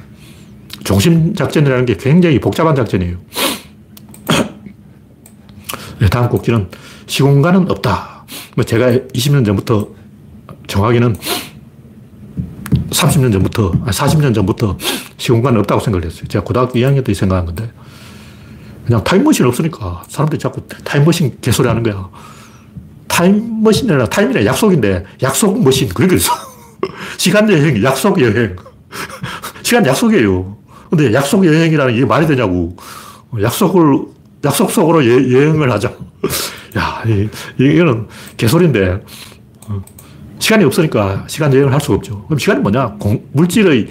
중심 0.83 1.33
작전이라는 1.33 1.85
게 1.85 1.95
굉장히 1.97 2.39
복잡한 2.39 2.75
작전이에요. 2.75 3.17
네, 5.99 6.09
다음 6.09 6.29
꼭지는 6.29 6.67
시공간은 7.05 7.69
없다. 7.69 8.25
뭐 8.55 8.63
제가 8.63 8.91
20년 8.91 9.45
전부터 9.45 9.87
정확히는 10.67 11.15
30년 12.91 13.31
전부터, 13.31 13.71
40년 13.71 14.33
전부터 14.33 14.77
시공간은 15.17 15.59
없다고 15.61 15.81
생각을 15.81 16.05
했어요. 16.05 16.25
제가 16.27 16.43
고등학교 16.43 16.73
2학년 16.73 17.03
때 17.03 17.13
생각한 17.13 17.45
건데, 17.45 17.71
그냥 18.85 19.03
타임머신 19.03 19.45
없으니까 19.45 20.03
사람들이 20.07 20.39
자꾸 20.39 20.61
타임머신 20.83 21.37
개소리 21.41 21.67
하는 21.67 21.83
거야. 21.83 22.09
타임머신이라 23.07 24.07
타임이라 24.07 24.45
약속인데, 24.45 25.05
약속머신, 25.21 25.89
그런 25.89 26.09
게 26.09 26.15
있어. 26.15 26.31
시간 27.17 27.49
여행, 27.51 27.81
약속 27.83 28.19
여행. 28.21 28.55
시간 29.63 29.85
약속이에요. 29.85 30.57
근데 30.91 31.13
약속 31.13 31.45
여행이라는 31.45 31.95
게 31.95 32.05
말이 32.05 32.27
되냐고. 32.27 32.75
약속을, 33.41 34.01
약속 34.43 34.69
속으로 34.69 35.07
여, 35.07 35.39
행을 35.39 35.71
하자. 35.71 35.89
야, 36.77 37.03
이, 37.07 37.29
이거는 37.57 38.07
개소리인데. 38.35 39.01
어, 39.69 39.81
시간이 40.37 40.65
없으니까 40.65 41.23
시간 41.27 41.53
여행을 41.53 41.71
할 41.71 41.79
수가 41.79 41.95
없죠. 41.95 42.25
그럼 42.25 42.37
시간이 42.37 42.59
뭐냐? 42.59 42.95
공, 42.99 43.23
물질의 43.31 43.87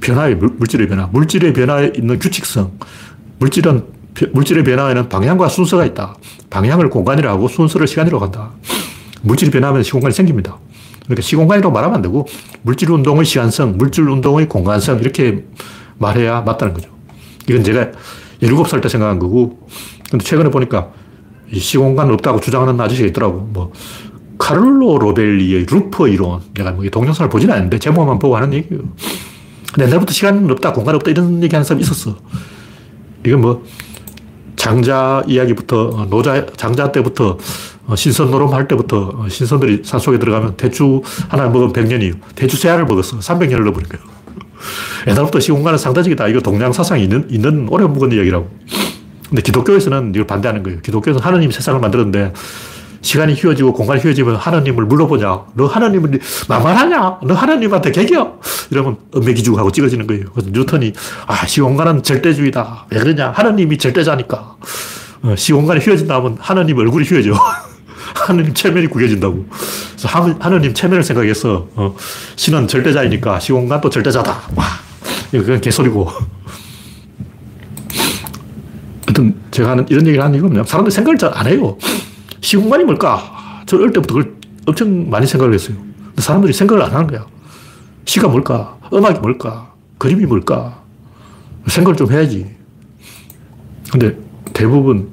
변화에 0.00 0.34
물질의 0.34 0.88
변화. 0.88 1.06
물질의 1.06 1.52
변화에 1.52 1.92
있는 1.96 2.18
규칙성. 2.18 2.72
물질은, 3.38 3.84
물질의 4.32 4.64
변화에는 4.64 5.08
방향과 5.08 5.48
순서가 5.48 5.84
있다. 5.84 6.16
방향을 6.50 6.90
공간이라고 6.90 7.46
순서를 7.46 7.86
시간이라고 7.86 8.24
한다. 8.24 8.50
물질이 9.22 9.52
변하면 9.52 9.84
시공간이 9.84 10.12
생깁니다. 10.12 10.58
그러니까 11.04 11.22
시공간이라고 11.22 11.72
말하면 11.72 11.96
안 11.96 12.02
되고 12.02 12.26
물질 12.62 12.90
운동의 12.90 13.24
시간성, 13.24 13.78
물질 13.78 14.08
운동의 14.08 14.48
공간성 14.48 14.98
이렇게 14.98 15.44
말해야 16.00 16.40
맞다는 16.40 16.74
거죠. 16.74 16.90
이건 17.48 17.62
제가 17.62 17.92
17살 18.42 18.82
때 18.82 18.88
생각한 18.88 19.18
거고 19.18 19.60
근데 20.10 20.24
최근에 20.24 20.50
보니까 20.50 20.90
시공간 21.52 22.10
없다고 22.10 22.40
주장하는 22.40 22.80
아저씨가 22.80 23.08
있더라고. 23.08 23.48
뭐 23.52 23.72
카를로 24.38 24.98
로벨리의 24.98 25.66
루퍼 25.66 26.08
이론. 26.08 26.40
내가 26.54 26.72
뭐 26.72 26.84
동영상을 26.88 27.28
보지는 27.28 27.54
않는데 27.54 27.78
제목만 27.78 28.18
보고 28.18 28.36
하는 28.36 28.52
얘기예요. 28.54 28.82
근데 29.72 29.86
옛날부터 29.86 30.12
시간 30.12 30.50
없다, 30.50 30.72
공간 30.72 30.94
없다 30.96 31.10
이런 31.10 31.42
얘기 31.42 31.54
하는 31.54 31.64
사람이 31.64 31.82
있었어. 31.82 32.16
이건 33.24 33.40
뭐 33.40 33.64
장자 34.56 35.24
이야기부터 35.26 35.88
어, 35.88 36.06
노자 36.08 36.46
장자 36.56 36.92
때부터 36.92 37.38
어, 37.86 37.96
신선 37.96 38.30
노름 38.30 38.52
할 38.52 38.66
때부터 38.66 39.12
어, 39.14 39.28
신선들이 39.28 39.82
산속에 39.84 40.18
들어가면 40.18 40.56
대추 40.56 41.02
하나 41.28 41.48
먹으면 41.48 41.72
100년이에요. 41.72 42.16
대추 42.34 42.56
세 42.56 42.70
알을 42.70 42.86
먹었어. 42.86 43.18
300년을 43.18 43.64
넣어버린 43.64 43.88
거예요. 43.88 44.19
옛날부터 45.06 45.40
시공간은 45.40 45.78
상대적이다. 45.78 46.28
이거 46.28 46.40
동양 46.40 46.72
사상이 46.72 47.04
있는, 47.04 47.26
있는 47.30 47.68
오래 47.70 47.84
묵은 47.84 48.12
이야기라고. 48.12 48.48
근데 49.28 49.42
기독교에서는 49.42 50.12
이걸 50.14 50.26
반대하는 50.26 50.62
거예요. 50.62 50.80
기독교에서는 50.80 51.24
하나님이 51.24 51.52
세상을 51.52 51.80
만들었는데 51.80 52.32
시간이 53.02 53.34
휘어지고 53.34 53.72
공간이 53.72 54.00
휘어지면 54.00 54.36
하나님을 54.36 54.84
물어보냐. 54.84 55.40
너 55.54 55.66
하나님을 55.66 56.20
만만하냐? 56.48 57.20
너 57.24 57.34
하나님한테 57.34 57.92
개겨? 57.92 58.38
이러면 58.70 58.98
음매기죽하고 59.16 59.72
찍어지는 59.72 60.06
거예요. 60.06 60.26
그래서 60.34 60.50
뉴턴이 60.52 60.92
아, 61.26 61.46
시공간은 61.46 62.02
절대주의다. 62.02 62.86
왜 62.90 62.98
그러냐? 62.98 63.30
하나님이 63.30 63.78
절대자니까. 63.78 64.56
어, 65.22 65.34
시공간이 65.36 65.80
휘어진다 65.80 66.16
하면 66.16 66.36
하나님 66.40 66.78
얼굴이 66.78 67.04
휘어져. 67.04 67.32
하느님 68.26 68.54
체면이 68.54 68.86
구겨진다고. 68.88 69.46
그래서 69.90 70.08
하 70.08 70.48
느님 70.50 70.74
체면을 70.74 71.02
생각해서, 71.02 71.68
어, 71.74 71.94
신은 72.36 72.68
절대자이니까 72.68 73.40
시공간도 73.40 73.90
절대자다. 73.90 74.30
와, 74.54 74.64
그건 75.30 75.60
개소리고. 75.60 76.08
하여튼 79.06 79.34
제가 79.50 79.70
하는 79.70 79.86
이런 79.88 80.06
얘기를 80.06 80.22
하는 80.22 80.36
이유가 80.36 80.48
뭐냐 80.48 80.64
사람들이 80.64 80.94
생각을 80.94 81.18
잘 81.18 81.32
안 81.34 81.46
해요. 81.46 81.76
시공간이 82.40 82.84
뭘까? 82.84 83.62
저 83.66 83.76
어릴 83.76 83.92
때부터 83.92 84.14
그걸 84.14 84.34
엄청 84.66 85.10
많이 85.10 85.26
생각을 85.26 85.52
했어요. 85.54 85.76
근데 86.06 86.22
사람들이 86.22 86.52
생각을 86.52 86.82
안 86.82 86.92
하는 86.92 87.06
거야. 87.06 87.26
시가 88.04 88.28
뭘까? 88.28 88.78
음악이 88.92 89.20
뭘까? 89.20 89.72
그림이 89.98 90.26
뭘까? 90.26 90.80
생각을 91.66 91.96
좀 91.96 92.10
해야지. 92.12 92.46
근데 93.90 94.16
대부분 94.52 95.12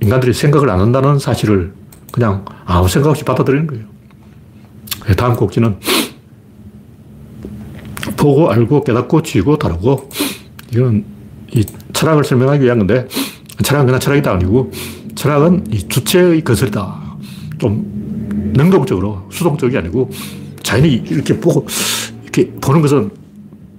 인간들이 0.00 0.32
생각을 0.32 0.68
안 0.70 0.80
한다는 0.80 1.18
사실을 1.18 1.72
그냥 2.12 2.44
아무 2.64 2.88
생각 2.88 3.10
없이 3.10 3.24
받아들이는 3.24 3.66
거예요. 3.66 3.84
다음 5.16 5.34
꼭지는 5.34 5.76
보고 8.16 8.50
알고 8.50 8.84
깨닫고 8.84 9.22
지고 9.22 9.58
다르고 9.58 10.08
이건 10.72 11.04
이 11.52 11.64
철학을 11.92 12.22
설명하기 12.22 12.62
위한 12.62 12.78
건데 12.78 13.08
철학은 13.64 13.86
그냥 13.86 13.98
철학이다 13.98 14.32
아니고 14.32 14.70
철학은 15.14 15.66
이 15.72 15.88
주체의 15.88 16.44
거슬이다. 16.44 17.16
좀 17.58 18.52
능동적으로 18.54 19.28
수동적이 19.30 19.78
아니고 19.78 20.10
자연이 20.62 20.88
이렇게 20.94 21.38
보고 21.40 21.66
이렇게 22.22 22.50
보는 22.60 22.82
것은 22.82 23.10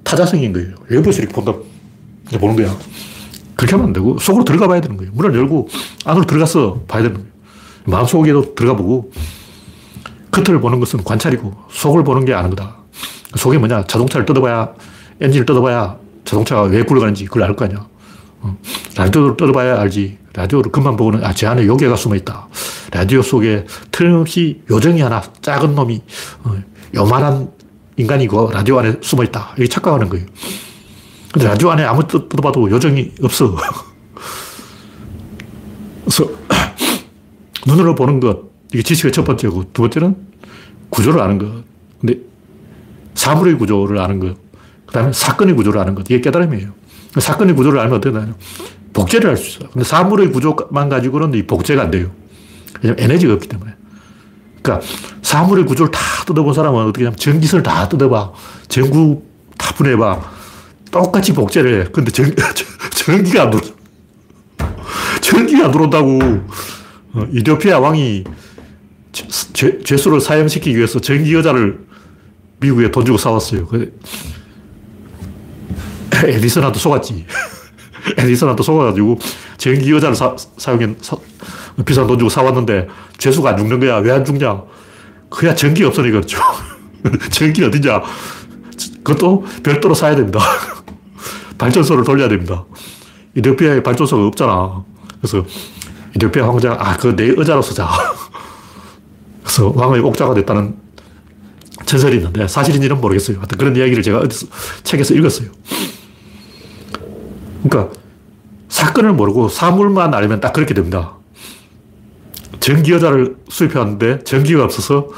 타자성인 0.03 0.53
거예요. 0.53 0.75
외부에서 0.89 1.21
이렇게 1.21 1.33
본다. 1.33 1.53
보는 2.39 2.55
거야. 2.55 2.75
그렇게 3.55 3.75
하면 3.75 3.87
안 3.87 3.93
되고 3.93 4.17
속으로 4.17 4.43
들어가 4.43 4.67
봐야 4.67 4.81
되는 4.81 4.97
거예요. 4.97 5.11
문을 5.13 5.35
열고 5.35 5.67
안으로 6.05 6.25
들어가서 6.25 6.81
봐야 6.87 7.03
되는 7.03 7.17
거예요. 7.17 7.32
마음속에도 7.85 8.55
들어가 8.55 8.75
보고 8.77 9.11
겉을 10.31 10.59
보는 10.59 10.79
것은 10.79 11.03
관찰이고 11.03 11.53
속을 11.69 12.03
보는 12.03 12.25
게 12.25 12.33
아는 12.33 12.49
거다. 12.49 12.77
속이 13.35 13.57
뭐냐? 13.57 13.85
자동차를 13.85 14.25
뜯어봐야 14.25 14.73
엔진을 15.21 15.45
뜯어봐야 15.45 15.97
자동차가 16.25 16.63
왜 16.63 16.83
굴러가는지 16.83 17.25
그걸 17.25 17.43
알 17.43 17.55
거 17.55 17.65
아니야. 17.65 17.85
어. 18.41 18.57
라디오를 18.95 19.37
뜯어봐야 19.37 19.79
알지. 19.81 20.17
라디오를 20.33 20.71
그만 20.71 20.95
보고는 20.97 21.23
아, 21.23 21.33
제 21.33 21.45
안에 21.47 21.65
요괴가 21.65 21.95
숨어 21.95 22.15
있다. 22.15 22.47
라디오 22.91 23.21
속에 23.21 23.65
틀림없이 23.91 24.61
요정이 24.69 25.01
하나 25.01 25.21
작은 25.41 25.75
놈이 25.75 26.01
어, 26.43 26.55
요만한 26.95 27.51
인간이고 27.97 28.51
라디오 28.51 28.79
안에 28.79 28.97
숨어 29.01 29.23
있다. 29.23 29.53
이게 29.57 29.67
착각하는 29.67 30.09
거예요. 30.09 30.25
근데 31.31 31.47
라디오 31.47 31.69
안에 31.71 31.83
아무 31.83 32.07
뜯어봐도 32.07 32.69
요정이 32.69 33.11
없어. 33.23 33.55
그래서 36.05 36.29
눈으로 37.65 37.95
보는 37.95 38.19
것, 38.19 38.39
이게 38.73 38.83
지식의 38.83 39.11
첫 39.11 39.23
번째고, 39.23 39.65
두 39.73 39.83
번째는 39.83 40.15
구조를 40.89 41.21
아는 41.21 41.37
것. 41.37 41.63
근데 41.99 42.19
사물의 43.15 43.57
구조를 43.57 43.99
아는 43.99 44.19
것. 44.19 44.35
그 44.85 44.93
다음에 44.93 45.11
사건의 45.13 45.55
구조를 45.55 45.79
아는 45.81 45.95
것. 45.95 46.01
이게 46.09 46.21
깨달음이에요. 46.21 46.71
사건의 47.19 47.55
구조를 47.55 47.79
알면 47.79 47.97
어떻게 47.97 48.13
되냐. 48.17 48.33
복제를 48.93 49.29
할 49.29 49.37
수 49.37 49.57
있어요. 49.57 49.69
근데 49.71 49.83
사물의 49.85 50.31
구조만 50.31 50.89
가지고는 50.89 51.33
이 51.33 51.43
복제가 51.43 51.83
안 51.83 51.91
돼요. 51.91 52.11
왜냐면 52.81 53.03
에너지가 53.03 53.33
없기 53.33 53.47
때문에. 53.47 53.71
그러니까 54.61 54.85
사물의 55.21 55.65
구조를 55.65 55.91
다 55.91 55.99
뜯어본 56.25 56.53
사람은 56.53 56.81
어떻게 56.83 57.03
하냐면 57.05 57.17
전기선을 57.17 57.63
다 57.63 57.87
뜯어봐. 57.89 58.31
전구 58.67 59.23
다 59.57 59.73
분해봐. 59.75 60.31
똑같이 60.91 61.33
복제를 61.33 61.81
해. 61.85 61.89
근데 61.91 62.11
전, 62.11 62.33
전기가 62.93 63.43
안 63.43 63.49
들어. 63.51 63.61
전기가 65.21 65.65
안 65.65 65.71
들어온다고. 65.71 66.19
어, 67.13 67.27
이디오피아 67.31 67.79
왕이 67.79 68.23
죄, 69.11 69.79
죄수를 69.83 70.19
사형시키기 70.19 70.75
위해서 70.75 70.99
전기 70.99 71.33
여자를 71.35 71.79
미국에 72.59 72.89
돈 72.91 73.05
주고 73.05 73.17
사왔어요. 73.17 73.67
그 73.67 73.97
에디슨한테 76.25 76.79
속았지. 76.79 77.25
에디슨한테 78.17 78.63
속아가지고 78.63 79.19
전기 79.57 79.91
여자를 79.91 80.15
사, 80.15 80.35
사용해, 80.57 80.95
사, 81.01 81.15
비싼 81.85 82.07
돈 82.07 82.17
주고 82.17 82.29
사왔는데 82.29 82.87
죄수가 83.17 83.49
안 83.51 83.57
죽는 83.57 83.79
거야. 83.79 83.97
왜 83.97 84.11
안 84.11 84.25
죽냐? 84.25 84.61
그야 85.29 85.53
전기가 85.55 85.87
없으니까 85.89 86.11
그렇죠. 86.19 86.39
전기가 87.31 87.67
어디냐? 87.67 88.01
그것도 89.03 89.45
별도로 89.63 89.93
사야 89.93 90.15
됩니다. 90.15 90.39
발전소를 91.57 92.03
돌려야 92.03 92.27
됩니다. 92.29 92.65
이디오피아에 93.35 93.83
발전소가 93.83 94.25
없잖아. 94.27 94.83
그래서 95.19 95.45
이디오피아 96.15 96.47
황제가, 96.47 96.77
아, 96.79 96.97
그 96.97 97.15
내 97.15 97.23
의자로 97.25 97.61
쓰자. 97.61 97.87
그래서 99.43 99.71
왕의 99.75 100.01
옥자가 100.01 100.33
됐다는 100.35 100.75
전설이 101.85 102.17
있는데 102.17 102.47
사실인지는 102.47 103.01
모르겠어요. 103.01 103.37
하여튼 103.37 103.57
그런 103.57 103.75
이야기를 103.75 104.03
제가 104.03 104.19
어디서 104.19 104.47
책에서 104.83 105.13
읽었어요. 105.15 105.49
그러니까 107.63 107.93
사건을 108.69 109.13
모르고 109.13 109.49
사물만 109.49 110.13
알면 110.13 110.39
딱 110.39 110.53
그렇게 110.53 110.73
됩니다. 110.73 111.13
전기여자를 112.59 113.35
수입해왔는데 113.49 114.23
전기가 114.23 114.63
없어서 114.63 115.09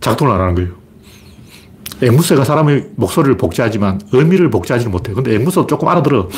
작동을 0.00 0.32
안 0.34 0.40
하는 0.40 0.54
거예요. 0.56 0.70
앵무새가 2.02 2.44
사람의 2.44 2.90
목소리를 2.96 3.36
복제하지만 3.36 4.00
의미를 4.12 4.50
복제하지는 4.50 4.90
못해요. 4.90 5.14
근데 5.14 5.34
앵무새도 5.36 5.66
조금 5.66 5.86
알아들어. 5.88 6.28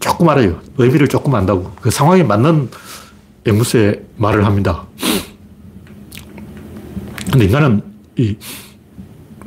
조금 0.00 0.28
알아요. 0.28 0.60
의미를 0.78 1.06
조금 1.08 1.34
안다고. 1.34 1.72
그 1.80 1.90
상황에 1.90 2.22
맞는 2.22 2.70
앵무새 3.46 4.02
말을 4.16 4.44
합니다. 4.44 4.86
근데 7.30 7.44
인간은 7.46 7.82
이 8.16 8.36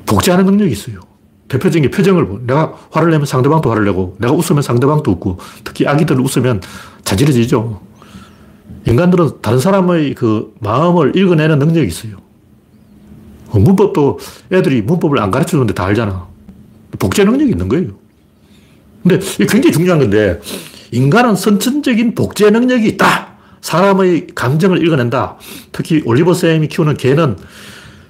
복제하는 0.06 0.46
능력이 0.46 0.72
있어요. 0.72 1.00
대표적인 1.48 1.90
게 1.90 1.90
표정을 1.90 2.28
보. 2.28 2.40
내가 2.40 2.74
화를 2.92 3.12
내면 3.12 3.26
상대방도 3.26 3.70
화를 3.72 3.86
내고, 3.86 4.16
내가 4.20 4.34
웃으면 4.34 4.62
상대방도 4.62 5.12
웃고, 5.12 5.40
특히 5.64 5.88
아기들 5.88 6.20
웃으면 6.20 6.62
자지러지죠. 7.04 7.82
인간들은 8.86 9.42
다른 9.42 9.60
사람의 9.60 10.14
그 10.14 10.54
마음을 10.60 11.16
읽어내는 11.16 11.60
능력이 11.60 11.88
있어요. 11.88 12.18
그 13.52 13.58
문법도 13.58 14.20
애들이 14.52 14.82
문법을 14.84 15.20
안 15.20 15.32
가르쳐 15.32 15.52
주는데 15.52 15.74
다 15.74 15.86
알잖아. 15.86 16.28
복제 17.00 17.24
능력이 17.24 17.52
있는 17.52 17.68
거예요. 17.68 17.90
근데 19.02 19.20
굉장히 19.40 19.72
중요한 19.72 20.00
건데, 20.00 20.40
인간은 20.92 21.36
선천적인 21.36 22.14
복제 22.14 22.52
능력이 22.52 22.88
있다. 22.90 23.29
사람의 23.62 24.28
감정을 24.36 24.86
읽어낸다. 24.86 25.38
특히 25.72 26.02
올리버 26.06 26.34
쌤이 26.34 26.68
키우는 26.68 26.98
개는 26.98 27.38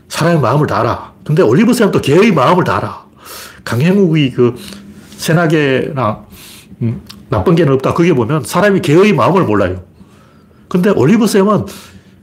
사람의 0.07 0.41
마음을 0.41 0.67
다 0.67 0.79
알아. 0.79 1.13
근데 1.23 1.41
올리버 1.41 1.73
또 1.91 2.01
개의 2.01 2.31
마음을 2.31 2.63
다 2.63 2.77
알아. 2.77 3.05
강행욱이 3.63 4.31
그 4.31 4.55
세나개나 5.17 6.25
음, 6.81 7.01
나쁜 7.29 7.55
개는 7.55 7.73
없다. 7.73 7.93
그게 7.93 8.13
보면 8.13 8.43
사람이 8.43 8.81
개의 8.81 9.13
마음을 9.13 9.43
몰라요. 9.43 9.83
근데 10.67 10.89
올리버 10.89 11.27
쌤은 11.27 11.65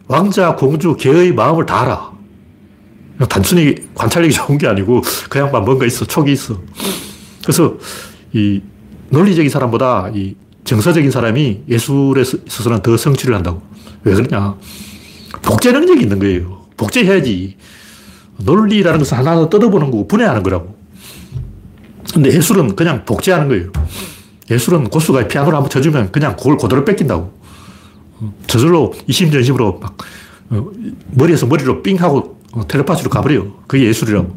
왕자, 0.09 0.55
공주, 0.55 0.97
개의 0.97 1.33
마음을 1.33 1.67
다 1.67 1.83
알아. 1.83 2.13
단순히 3.29 3.75
관찰력이 3.95 4.33
좋은 4.35 4.59
게 4.59 4.67
아니고 4.67 5.03
그 5.29 5.39
양반 5.39 5.65
뭔가 5.65 5.87
있어. 5.87 6.05
촉이 6.05 6.33
있어. 6.33 6.61
그래서 7.43 7.77
이 8.33 8.61
논리적인 9.11 9.49
사람보다 9.49 10.11
이 10.15 10.35
정서적인 10.67 11.11
사람이 11.11 11.63
예술에 11.69 12.23
있어서는 12.23 12.83
더 12.83 12.97
성취를 12.97 13.35
한다고. 13.35 13.63
왜 14.03 14.15
그러냐. 14.15 14.57
복제 15.43 15.73
능력이 15.73 16.03
있는 16.03 16.19
거예요. 16.19 16.67
복제해야지. 16.77 17.57
논리라는 18.39 18.99
것은 18.99 19.17
하나 19.17 19.49
뜯어보는 19.49 19.91
거고 19.91 20.09
분해하는 20.09 20.43
거라고. 20.43 20.77
근데 22.13 22.33
예술은 22.35 22.77
그냥 22.77 23.05
복제하는 23.05 23.49
거예요. 23.49 23.71
예술은 24.51 24.91
고수가 24.91 25.29
피아노를 25.29 25.57
한번 25.57 25.71
쳐주면 25.71 26.13
그냥 26.13 26.37
그걸 26.37 26.57
그대로 26.57 26.85
뺏긴다고. 26.85 27.33
저절로 28.47 28.93
이심전심으로 29.07 29.79
막 29.81 29.97
어, 30.51 30.71
머리에서 31.13 31.47
머리로 31.47 31.83
삥 31.83 31.97
하고 31.97 32.41
텔레파시로 32.67 33.11
가버려요. 33.11 33.53
그게 33.67 33.85
예술이라고. 33.85 34.37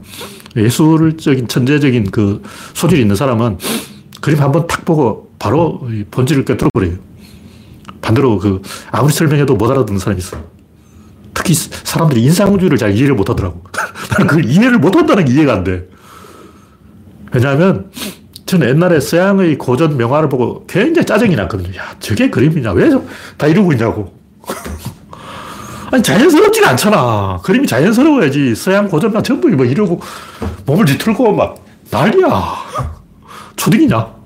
예술적인 0.58 1.48
천재적인 1.48 2.12
그 2.12 2.42
소질이 2.74 3.02
있는 3.02 3.16
사람은 3.16 3.58
그림 4.22 4.42
한번 4.42 4.68
탁 4.68 4.86
보고 4.86 5.29
바로 5.40 5.88
본질을 6.12 6.46
꿰뚫어버려요. 6.46 6.98
반대로 8.02 8.38
그 8.38 8.62
아무리 8.92 9.12
설명해도 9.14 9.56
못 9.56 9.72
알아듣는 9.72 10.00
사람이 10.00 10.20
있어. 10.20 10.38
특히 11.34 11.54
사람들이 11.54 12.22
인상주의를 12.24 12.78
잘 12.78 12.96
이해를 12.96 13.16
못 13.16 13.30
하더라고. 13.30 13.64
나는 14.12 14.28
그걸 14.28 14.46
이해를 14.46 14.78
못 14.78 14.96
한다는 14.96 15.26
게 15.26 15.34
이해가 15.34 15.54
안 15.54 15.64
돼. 15.64 15.88
왜냐하면 17.32 17.90
저는 18.46 18.68
옛날에 18.70 19.00
서양의 19.00 19.58
고전 19.58 19.96
명화를 19.96 20.28
보고 20.28 20.66
굉장히 20.68 21.06
짜증이 21.06 21.36
났거든요. 21.36 21.78
야, 21.78 21.96
저게 22.00 22.30
그림이냐? 22.30 22.72
왜 22.74 22.90
다 23.38 23.48
이러고 23.48 23.72
있냐고. 23.74 24.14
아니, 25.92 26.04
자연스럽지가 26.04 26.70
않잖아. 26.72 27.40
그림이 27.44 27.66
자연스러워야지. 27.68 28.56
서양 28.56 28.88
고전만 28.88 29.24
전부 29.24 29.48
뭐 29.50 29.66
이러고 29.66 30.00
몸을 30.66 30.86
뒤틀고 30.86 31.34
막 31.36 31.64
난리야. 31.90 32.28
초딩이냐? 33.56 34.19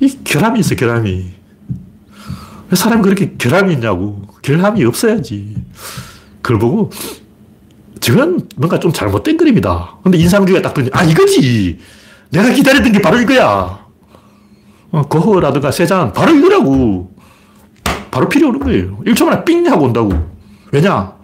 이 0.00 0.18
결함이 0.24 0.60
있어, 0.60 0.74
결함이. 0.74 1.24
왜 2.70 2.76
사람이 2.76 3.02
그렇게 3.02 3.34
결함이 3.36 3.74
있냐고. 3.74 4.22
결함이 4.42 4.84
없어야지. 4.84 5.56
그걸 6.42 6.58
보고, 6.58 6.90
저건 8.00 8.48
뭔가 8.56 8.78
좀 8.78 8.92
잘못된 8.92 9.36
그림이다. 9.36 9.98
근데 10.02 10.18
인상주의가 10.18 10.62
딱 10.62 10.74
보니, 10.74 10.90
아, 10.92 11.04
이거지. 11.04 11.78
내가 12.30 12.50
기다렸던 12.50 12.92
게 12.92 13.00
바로 13.00 13.20
이거야. 13.20 13.84
어, 14.90 15.02
거허라든가 15.02 15.70
세잔, 15.70 16.12
바로 16.12 16.34
이거라고. 16.34 17.14
바로 18.10 18.28
필요 18.28 18.48
오는 18.48 18.60
거예요. 18.60 18.98
1초 19.06 19.24
만에 19.24 19.44
삥 19.44 19.66
하고 19.68 19.86
온다고. 19.86 20.12
왜냐? 20.70 21.14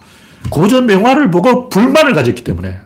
고전 0.49 0.87
명화를 0.87 1.31
보고 1.31 1.69
불만을 1.69 2.15
가졌기 2.15 2.43
때문에. 2.43 2.79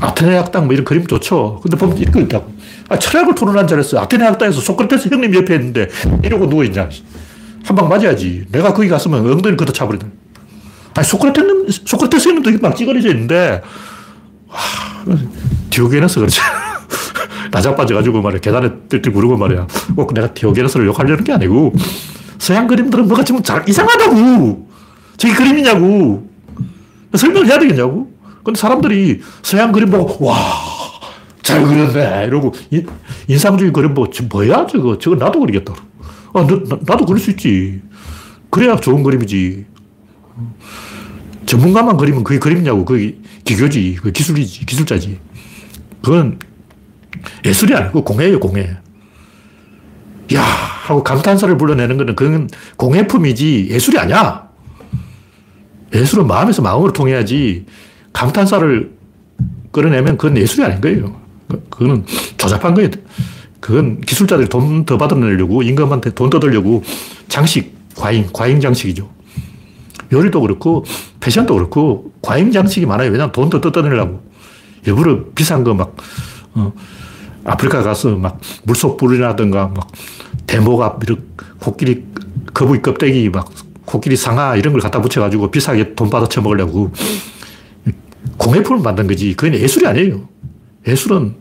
아테네 0.00 0.36
학당 0.36 0.64
뭐 0.64 0.72
이런 0.74 0.84
그림 0.84 1.06
좋죠. 1.06 1.60
근데 1.62 1.76
보면 1.76 1.98
이거 1.98 2.20
있다고. 2.20 2.55
아, 2.88 2.98
철학을 2.98 3.34
토론한 3.34 3.66
자리에서 3.66 3.98
아테네 4.00 4.24
학당에서 4.24 4.60
소크라테스 4.60 5.08
형님 5.08 5.34
옆에 5.34 5.54
있는데 5.56 5.88
이러고 6.22 6.46
누워있냐. 6.46 6.88
한 7.64 7.74
방 7.76 7.88
맞아야지. 7.88 8.46
내가 8.52 8.72
거기 8.72 8.88
갔으면 8.88 9.20
엉덩이를 9.20 9.56
걷어 9.56 9.72
차버리든. 9.72 10.12
아니, 10.94 11.04
소크라테스, 11.06 11.82
소크라테스 11.84 12.28
형님도 12.28 12.58
막 12.62 12.76
찌그러져 12.76 13.08
있는데, 13.10 13.60
와, 14.48 14.56
디오게네스 15.70 16.20
그렇지. 16.20 16.40
나자빠져가지고 17.50 18.22
말이야. 18.22 18.40
계단에 18.40 18.70
뜰뜰 18.88 19.12
구르고 19.12 19.36
말이야. 19.36 19.66
꼭 19.96 20.14
내가 20.14 20.32
디오게네스를 20.32 20.86
욕하려는 20.86 21.24
게 21.24 21.32
아니고, 21.32 21.72
서양 22.38 22.68
그림들은 22.68 23.08
뭐가 23.08 23.24
좀 23.24 23.42
잘, 23.42 23.68
이상하다고! 23.68 24.68
저게 25.16 25.34
그림이냐고! 25.34 26.30
설명을 27.16 27.48
해야 27.48 27.58
되겠냐고? 27.58 28.12
근데 28.44 28.58
사람들이 28.60 29.22
서양 29.42 29.72
그림 29.72 29.90
보고, 29.90 30.24
와, 30.24 30.36
잘 31.46 31.62
그렸네. 31.64 32.26
이러고, 32.26 32.52
인상주의 33.28 33.72
그림 33.72 33.94
보고, 33.94 34.10
저 34.10 34.24
뭐야, 34.24 34.66
저거. 34.66 34.98
저거 34.98 35.16
나도 35.16 35.40
그리겠다. 35.40 35.74
아, 36.34 36.46
너, 36.46 36.78
나, 36.84 36.96
도 36.96 37.06
그릴 37.06 37.20
수 37.20 37.30
있지. 37.30 37.80
그래야 38.50 38.76
좋은 38.76 39.02
그림이지. 39.02 39.64
전문가만 41.46 41.96
그리면 41.96 42.24
그게 42.24 42.38
그림이냐고. 42.38 42.84
그게 42.84 43.16
기교지. 43.44 43.94
그게 43.94 44.10
기술이지. 44.10 44.66
기술자지. 44.66 45.18
그건 46.02 46.38
예술이 47.44 47.74
아니고 47.74 48.04
공예예요, 48.04 48.40
공예. 48.40 48.76
야 50.34 50.42
하고 50.42 51.04
감탄사를 51.04 51.56
불러내는 51.56 51.96
거는 51.96 52.16
그건 52.16 52.48
공예품이지 52.76 53.68
예술이 53.70 53.98
아니야. 53.98 54.48
예술은 55.94 56.26
마음에서 56.26 56.62
마음으로 56.62 56.92
통해야지 56.92 57.66
감탄사를 58.12 58.96
끌어내면 59.70 60.16
그건 60.18 60.36
예술이 60.36 60.64
아닌 60.64 60.80
거예요. 60.80 61.25
그거는 61.70 62.04
조잡한 62.36 62.74
거예요. 62.74 62.90
그건 63.60 64.00
기술자들이 64.00 64.48
돈 64.48 64.84
더 64.84 64.96
받아내려고 64.98 65.62
임금한테 65.62 66.10
돈 66.10 66.30
뜯으려고 66.30 66.82
장식, 67.28 67.74
과잉, 67.96 68.28
과잉 68.32 68.60
장식이죠. 68.60 69.08
요리도 70.12 70.40
그렇고 70.40 70.84
패션도 71.20 71.54
그렇고 71.54 72.12
과잉 72.22 72.52
장식이 72.52 72.86
많아요. 72.86 73.10
왜냐하면 73.10 73.32
돈더 73.32 73.60
뜯어내려고. 73.60 74.22
일부러 74.86 75.24
비싼 75.34 75.64
거 75.64 75.74
막, 75.74 75.96
어, 76.54 76.72
아프리카 77.44 77.82
가서 77.82 78.14
막 78.16 78.40
물속 78.62 78.96
불이라든가 78.96 79.68
막 79.74 79.90
대모가 80.46 80.98
코끼리 81.58 82.04
거북이 82.54 82.82
껍데기 82.82 83.28
막 83.30 83.50
코끼리 83.84 84.16
상아 84.16 84.54
이런 84.56 84.72
걸 84.72 84.80
갖다 84.80 85.00
붙여가지고 85.00 85.50
비싸게 85.50 85.94
돈 85.94 86.08
받아 86.08 86.28
처먹으려고 86.28 86.92
공예품을 88.36 88.82
만든 88.82 89.06
거지. 89.08 89.34
그건 89.34 89.58
예술이 89.58 89.86
아니에요. 89.86 90.28
예술은 90.86 91.34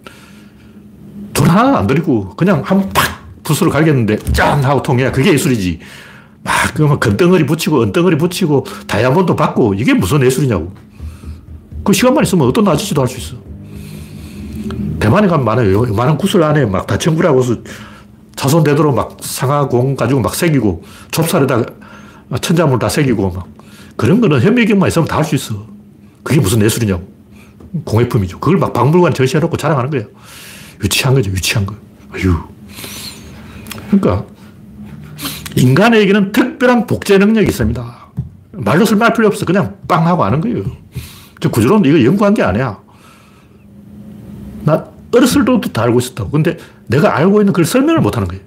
돈 1.34 1.48
하나 1.50 1.78
안 1.78 1.88
들이고 1.88 2.36
그냥 2.36 2.62
한팍 2.66 3.44
붓으로 3.44 3.70
갈겼는데 3.72 4.18
짠 4.34 4.64
하고 4.64 4.82
통해야 4.82 5.12
그게 5.12 5.34
예술이지. 5.34 5.80
막 6.44 6.54
그러면 6.74 7.00
금덩어리 7.00 7.46
붙이고 7.46 7.82
은덩어리 7.84 8.18
붙이고 8.18 8.66
다이아몬드 8.88 9.36
받고 9.36 9.74
이게 9.76 9.94
무슨 9.94 10.22
예술이냐고. 10.24 10.72
그 11.84 11.94
시간만 11.94 12.24
있으면 12.24 12.48
어떤 12.48 12.68
아저씨도 12.68 13.02
할 13.02 13.08
수 13.08 13.18
있어. 13.20 13.36
대만에 15.00 15.28
가면 15.28 15.46
많아요. 15.46 15.82
많은 15.94 16.18
구슬 16.18 16.42
안에 16.44 16.66
막 16.66 16.88
다 16.88 16.98
청구라고 16.98 17.40
해서 17.44 17.56
자손 18.36 18.64
되도록 18.64 18.96
막 18.96 19.18
상하공 19.22 19.96
가지고 19.96 20.22
막 20.22 20.34
새기고 20.34 20.84
좁쌀에다 21.12 21.64
천자물 22.42 22.80
다 22.80 22.90
새기고 22.90 23.32
막 23.32 23.48
그런 23.96 24.20
거는 24.22 24.42
현미경만 24.42 24.88
있으면 24.88 25.08
다 25.08 25.18
할 25.18 25.24
수 25.26 25.36
있어. 25.36 25.66
그게 26.24 26.40
무슨 26.40 26.62
예술이냐고. 26.64 27.15
공예품이죠. 27.84 28.40
그걸 28.40 28.58
막 28.58 28.74
박물관 28.74 29.14
전시해놓고 29.14 29.58
자랑하는 29.58 29.90
거예요. 29.90 30.08
유치한 30.84 31.14
거죠. 31.14 31.32
유치한 31.32 31.66
거. 31.66 31.76
아유. 32.14 32.36
그러니까 33.90 34.26
인간에게는 35.56 36.32
특별한 36.32 36.88
복제 36.88 37.18
능력이 37.18 37.48
있습니다. 37.48 38.06
말로 38.54 38.86
설명할 38.86 39.14
필요 39.14 39.28
없어. 39.28 39.46
그냥 39.46 39.76
빵 39.88 40.08
하고 40.08 40.24
아는 40.24 40.42
거예요. 40.42 40.64
구조론 41.52 41.86
이거 41.86 42.04
연구한 42.04 42.34
게 42.34 42.42
아니야. 42.42 42.80
나 44.64 44.86
어렸을 45.14 45.46
때부터 45.46 45.70
다 45.70 45.84
알고 45.84 46.00
있었다고. 46.00 46.32
근데 46.32 46.58
내가 46.88 47.16
알고 47.16 47.42
있는 47.42 47.54
그걸 47.54 47.66
설명을 47.66 48.02
못 48.02 48.16
하는 48.16 48.28
거예요. 48.28 48.44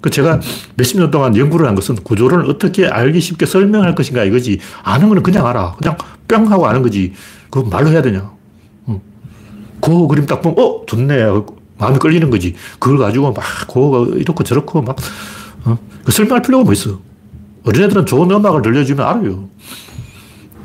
그 0.00 0.10
제가 0.10 0.40
몇십 0.76 0.98
년 0.98 1.10
동안 1.10 1.36
연구를 1.36 1.66
한 1.66 1.74
것은 1.74 1.96
구조론을 1.96 2.48
어떻게 2.50 2.86
알기 2.86 3.20
쉽게 3.20 3.46
설명할 3.46 3.94
것인가 3.94 4.22
이거지. 4.24 4.60
아는 4.82 5.08
거는 5.08 5.22
그냥 5.22 5.46
알아. 5.46 5.76
그냥 5.78 5.96
뿅 6.28 6.50
하고 6.52 6.66
아는 6.66 6.82
거지. 6.82 7.14
그거 7.50 7.68
말로 7.68 7.90
해야 7.90 8.02
되냐. 8.02 8.30
그 9.86 10.08
그림 10.08 10.26
딱 10.26 10.42
보면, 10.42 10.58
어, 10.58 10.84
좋네. 10.84 11.24
마음이 11.78 11.98
끌리는 11.98 12.28
거지. 12.28 12.54
그걸 12.80 12.98
가지고 12.98 13.32
막, 13.32 13.44
그거 13.68 14.06
이렇고 14.16 14.42
저렇고 14.42 14.82
막, 14.82 14.96
어? 15.64 15.78
그 16.04 16.10
설명할 16.10 16.42
필요가 16.42 16.64
뭐 16.64 16.72
있어. 16.72 16.98
어린애들은 17.64 18.06
좋은 18.06 18.30
음악을 18.30 18.62
들려주면 18.62 19.06
알아요. 19.06 19.48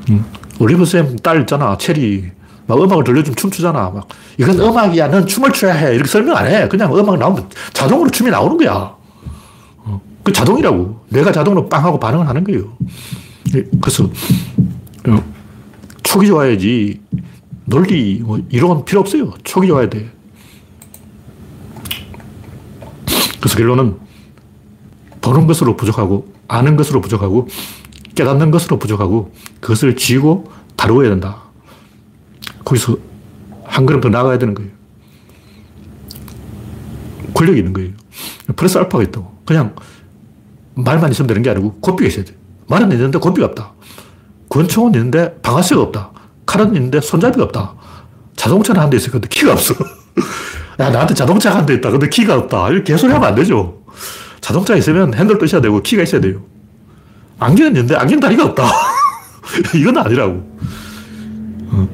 응. 0.09 0.25
올리브쌤 0.59 1.17
딸 1.17 1.41
있잖아. 1.41 1.77
체리. 1.77 2.31
막 2.65 2.81
음악을 2.81 3.03
들려주면 3.03 3.35
춤추잖아. 3.35 3.91
막, 3.91 4.07
이건 4.39 4.59
음악이야. 4.59 5.09
넌 5.09 5.27
춤을 5.27 5.51
춰야 5.51 5.73
해. 5.73 5.93
이렇게 5.93 6.07
설명 6.09 6.35
안 6.37 6.47
해. 6.47 6.67
그냥 6.67 6.95
음악 6.97 7.17
나오면 7.17 7.49
자동으로 7.73 8.09
춤이 8.09 8.31
나오는 8.31 8.57
거야. 8.57 8.95
어. 9.77 10.01
그 10.23 10.31
자동이라고. 10.33 11.05
내가 11.09 11.31
자동으로 11.31 11.69
빵 11.69 11.83
하고 11.85 11.99
반응을 11.99 12.27
하는 12.27 12.43
거예요. 12.43 12.75
예, 13.55 13.63
그래서, 13.81 14.05
어, 15.07 15.23
촉이 16.03 16.27
좋아야지. 16.27 17.01
논리, 17.65 18.21
뭐, 18.23 18.39
이론 18.49 18.85
필요 18.85 19.01
없어요. 19.01 19.33
촉이 19.43 19.67
좋아야 19.67 19.89
돼. 19.89 20.11
그래서 23.39 23.57
결론은 23.57 23.97
보는 25.21 25.47
것으로 25.47 25.75
부족하고, 25.75 26.33
아는 26.47 26.75
것으로 26.75 27.01
부족하고, 27.01 27.47
깨닫는 28.15 28.51
것으로 28.51 28.77
부족하고, 28.79 29.33
그것을 29.59 29.95
쥐고 29.95 30.51
다루어야 30.75 31.09
된다. 31.09 31.43
거기서 32.65 32.97
한 33.63 33.85
걸음 33.85 34.01
더 34.01 34.09
나가야 34.09 34.37
되는 34.37 34.53
거예요. 34.53 34.71
권력이 37.33 37.59
있는 37.59 37.73
거예요. 37.73 37.91
플러스 38.55 38.77
알파가 38.77 39.03
있다고. 39.03 39.41
그냥 39.45 39.75
말만 40.75 41.11
있으면 41.11 41.27
되는 41.27 41.41
게 41.41 41.49
아니고 41.49 41.75
고삐가 41.75 42.07
있어야 42.07 42.25
돼. 42.25 42.35
말은 42.67 42.91
있는데 42.91 43.17
고삐가 43.19 43.47
없다. 43.47 43.73
권총은 44.49 44.93
있는데 44.95 45.39
방아쇠가 45.41 45.81
없다. 45.81 46.11
칼은 46.51 46.75
있는데 46.75 46.99
손잡이가 46.99 47.43
없다. 47.45 47.73
자동차는 48.35 48.81
한 48.81 48.89
대 48.89 48.97
있어. 48.97 49.09
근데 49.11 49.27
키가 49.29 49.53
없어. 49.53 49.73
야, 50.79 50.89
나한테 50.89 51.13
자동차가 51.13 51.57
한 51.59 51.65
대 51.65 51.73
있다. 51.75 51.91
근데 51.91 52.09
키가 52.09 52.35
없다. 52.35 52.69
이렇게 52.69 52.91
개소리 52.93 53.13
하면 53.13 53.27
안 53.29 53.35
되죠. 53.35 53.81
자동차 54.41 54.75
있으면 54.75 55.13
핸들 55.13 55.37
떠셔야 55.37 55.61
되고 55.61 55.81
키가 55.81 56.03
있어야 56.03 56.19
돼요. 56.19 56.41
안경은 57.39 57.71
있는데 57.71 57.95
안경 57.95 58.19
다리가 58.19 58.45
없다. 58.47 58.65
이건 59.75 59.97
아니라고. 59.97 60.33
어. 61.71 61.87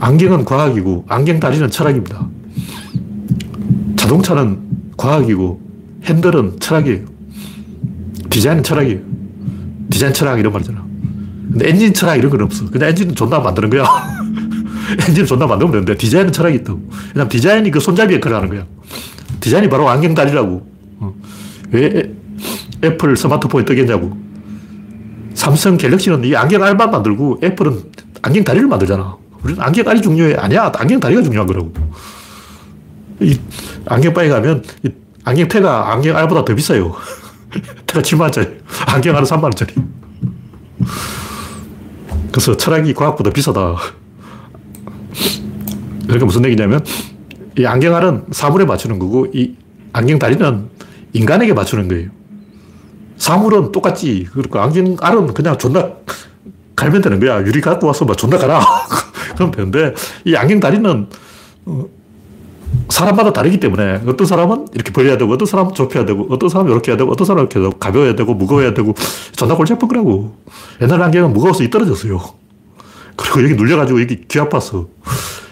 안경은 0.00 0.44
과학이고 0.44 1.04
안경 1.08 1.38
다리는 1.38 1.70
철학입니다. 1.70 2.26
자동차는 3.96 4.60
과학이고 4.96 5.60
핸들은 6.04 6.58
철학이에요. 6.60 7.00
디자인은 8.30 8.62
철학이에요. 8.64 9.00
디자인 9.90 10.12
철학 10.12 10.38
이런 10.40 10.52
말이잖아. 10.52 10.84
엔진 11.62 11.94
철학 11.94 12.16
이런 12.16 12.30
건 12.30 12.42
없어. 12.42 12.68
그냥 12.70 12.90
엔진은 12.90 13.14
존나 13.14 13.38
만드는 13.38 13.70
거야. 13.70 13.84
엔진을 15.08 15.26
존나 15.26 15.46
만들면 15.46 15.72
되는데 15.72 15.96
디자인은 15.96 16.32
철학이 16.32 16.56
있다고. 16.58 16.80
왜냐면 17.14 17.28
디자인이 17.28 17.70
그 17.70 17.80
손잡이 17.80 18.14
역할을 18.14 18.36
하는 18.36 18.48
거야. 18.48 18.66
디자인이 19.40 19.68
바로 19.68 19.88
안경 19.88 20.14
다리라고. 20.14 20.66
어. 21.00 21.14
왜 21.70 22.12
애플 22.84 23.16
스마트폰이 23.16 23.64
뜨겠냐고. 23.64 24.16
삼성 25.34 25.76
갤럭시는 25.76 26.24
이 26.24 26.34
안경 26.34 26.62
알만 26.62 26.90
만들고 26.90 27.40
애플은 27.42 27.92
안경 28.22 28.44
다리를 28.44 28.66
만들잖아. 28.68 29.16
우리는 29.42 29.62
안경 29.62 29.84
다리 29.84 30.00
중요해. 30.00 30.34
아니야. 30.34 30.72
안경 30.76 31.00
다리가 31.00 31.22
중요한 31.22 31.46
거라고. 31.46 31.72
이 33.20 33.38
안경바에 33.86 34.28
가면 34.28 34.62
안경 35.24 35.48
태가 35.48 35.92
안경 35.92 36.16
알보다 36.16 36.44
더 36.44 36.54
비싸요. 36.54 36.94
태가 37.86 38.02
7만원짜리. 38.02 38.58
안경 38.86 39.16
하나 39.16 39.26
3만원짜리. 39.26 39.72
그래서 42.36 42.54
철학이 42.54 42.92
과학보다 42.92 43.30
비싸다. 43.30 43.76
그러니까 46.02 46.26
무슨 46.26 46.44
얘기냐면 46.44 46.84
이 47.58 47.64
안경알은 47.64 48.26
사물에 48.30 48.66
맞추는 48.66 48.98
거고 48.98 49.26
이 49.32 49.54
안경 49.94 50.18
다리는 50.18 50.68
인간에게 51.14 51.54
맞추는 51.54 51.88
거예요. 51.88 52.10
사물은 53.16 53.72
똑같지. 53.72 54.28
그러니까 54.32 54.64
안경알은 54.64 55.32
그냥 55.32 55.56
존나 55.56 55.92
갈면 56.76 57.00
되는 57.00 57.20
거야. 57.20 57.40
유리 57.40 57.62
갖고 57.62 57.86
와서 57.86 58.04
막 58.04 58.18
존나 58.18 58.36
가라. 58.36 58.60
그럼 59.34 59.50
되는데 59.50 59.94
이 60.26 60.36
안경 60.36 60.60
다리는 60.60 61.06
어, 61.64 61.84
사람마다 62.88 63.32
다르기 63.32 63.58
때문에 63.58 64.02
어떤 64.06 64.26
사람은 64.26 64.68
이렇게 64.74 64.92
벌려야 64.92 65.18
되고 65.18 65.32
어떤 65.32 65.46
사람은 65.46 65.74
좁혀야 65.74 66.04
되고 66.04 66.26
어떤 66.30 66.48
사람은 66.48 66.70
이렇게 66.72 66.92
해야 66.92 66.96
되고 66.96 67.10
어떤 67.10 67.26
사람은 67.26 67.44
이렇게 67.44 67.58
해야 67.58 67.68
되고 67.68 67.78
가벼워야 67.78 68.14
되고 68.14 68.34
무거워야 68.34 68.74
되고 68.74 68.94
존나 69.32 69.54
골치 69.56 69.72
아픈 69.72 69.88
거라고. 69.88 70.36
옛날 70.80 71.02
안경은 71.02 71.32
무거워서 71.32 71.64
이 71.64 71.70
떨어졌어요. 71.70 72.20
그리고 73.16 73.42
여기 73.42 73.54
눌려가지고 73.54 74.00
여기 74.00 74.16
귀 74.28 74.38
아팠어. 74.38 74.86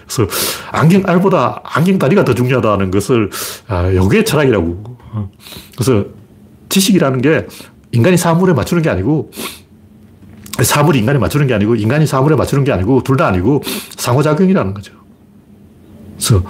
그래서 0.07 0.31
안경 0.71 1.03
알보다 1.07 1.61
안경 1.65 1.99
다리가 1.99 2.25
더 2.25 2.35
중요하다는 2.35 2.91
것을 2.91 3.31
아, 3.69 3.93
요게 3.93 4.25
철학이라고. 4.25 4.97
그래서 5.75 6.05
지식이라는 6.69 7.21
게 7.21 7.47
인간이 7.93 8.17
사물에 8.17 8.53
맞추는 8.53 8.83
게 8.83 8.91
아니고 8.91 9.31
사물이 10.63 10.99
인간에 10.99 11.19
맞추는 11.19 11.47
게 11.47 11.55
아니고 11.55 11.75
인간이 11.75 12.07
사물에 12.07 12.37
맞추는 12.37 12.65
게 12.65 12.73
아니고 12.73 13.03
둘 13.03 13.17
다 13.17 13.27
아니고 13.27 13.63
상호작용이라는 13.97 14.75
거죠. 14.75 14.93
그래서 16.17 16.43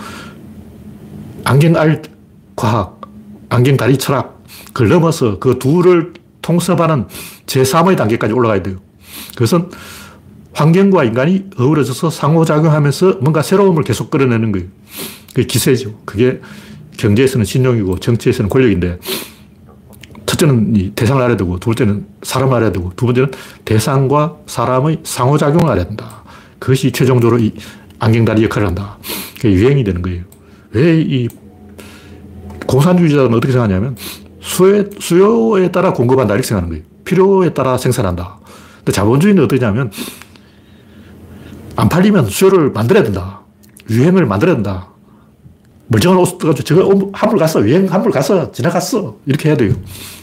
안경 1.44 1.76
알 1.76 2.02
과학, 2.56 3.00
안경 3.48 3.76
다리 3.76 3.98
철학, 3.98 4.42
그걸 4.72 4.88
넘어서 4.88 5.38
그 5.38 5.58
둘을 5.58 6.14
통섭하는 6.42 7.06
제3의 7.46 7.96
단계까지 7.96 8.32
올라가야 8.32 8.62
돼요. 8.62 8.76
그것은 9.34 9.70
환경과 10.52 11.04
인간이 11.04 11.46
어우러져서 11.58 12.10
상호작용하면서 12.10 13.18
뭔가 13.20 13.42
새로움을 13.42 13.82
계속 13.82 14.10
끌어내는 14.10 14.52
거예요. 14.52 14.68
그게 15.34 15.46
기세죠. 15.46 15.98
그게 16.04 16.40
경제에서는 16.96 17.44
신용이고 17.44 17.98
정치에서는 17.98 18.48
권력인데 18.48 18.98
첫째는 20.26 20.76
이 20.76 20.90
대상을 20.92 21.20
알아야 21.22 21.36
되고 21.36 21.58
두 21.58 21.66
번째는 21.66 22.06
사람을 22.22 22.56
알아야 22.56 22.72
되고 22.72 22.92
두 22.96 23.06
번째는 23.06 23.32
대상과 23.64 24.36
사람의 24.46 25.00
상호작용을 25.02 25.70
알아야 25.70 25.86
된다. 25.86 26.22
그것이 26.58 26.92
최종적으로 26.92 27.40
이 27.40 27.52
안경다리 27.98 28.44
역할을 28.44 28.68
한다. 28.68 28.98
그게 29.36 29.52
유행이 29.52 29.82
되는 29.84 30.02
거예요. 30.02 30.22
왜 30.74 31.00
이 31.00 31.28
공산주의자는 32.66 33.34
어떻게 33.34 33.52
생각하냐면 33.52 33.96
수요에, 34.40 34.84
수요에 34.98 35.70
따라 35.70 35.92
공급한다 35.92 36.34
이렇게 36.34 36.46
생각하는 36.46 36.70
거예요. 36.74 36.84
필요에 37.04 37.52
따라 37.54 37.76
생산한다. 37.78 38.38
근데 38.78 38.92
자본주의는 38.92 39.44
어떻게 39.44 39.64
하냐면 39.64 39.90
안 41.76 41.88
팔리면 41.88 42.26
수요를 42.26 42.70
만들어야 42.70 43.02
된다. 43.04 43.40
유행을 43.90 44.26
만들어야 44.26 44.54
된다. 44.56 44.88
멀쩡한 45.88 46.18
옷 46.18 46.38
가지고 46.38 46.62
저거 46.64 47.10
한물 47.12 47.38
갔어. 47.38 47.60
유행 47.66 47.86
한물 47.92 48.10
갔어. 48.10 48.50
지나갔어. 48.52 49.16
이렇게 49.26 49.50
해야 49.50 49.56
돼요. 49.56 49.74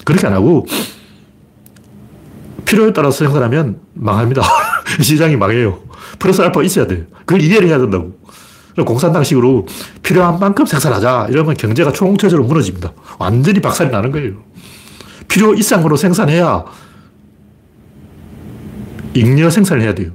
그렇게 0.04 0.26
안 0.28 0.34
하고 0.34 0.66
필요에 2.66 2.94
따라서 2.94 3.20
생산하면 3.20 3.80
망합니다. 3.94 4.42
시장이 5.02 5.36
망해요. 5.36 5.80
플러스 6.20 6.42
알파 6.42 6.64
있어야 6.64 6.88
돼요. 6.88 7.04
그걸 7.26 7.42
이해를 7.42 7.68
해야 7.68 7.78
된다고. 7.78 8.14
공산당식으로 8.76 9.68
필요한 10.02 10.40
만큼 10.40 10.66
생산하자. 10.66 11.28
이러면 11.30 11.56
경제가 11.56 11.92
총체적으로 11.92 12.48
무너집니다. 12.48 12.94
완전히 13.20 13.60
박살이 13.60 13.90
나는 13.90 14.12
거예요. 14.12 14.44
필요 15.28 15.54
이상으로 15.54 15.96
생산해야 15.96 16.66
잉여 19.14 19.50
생산을 19.50 19.84
해야 19.84 19.94
돼요. 19.94 20.12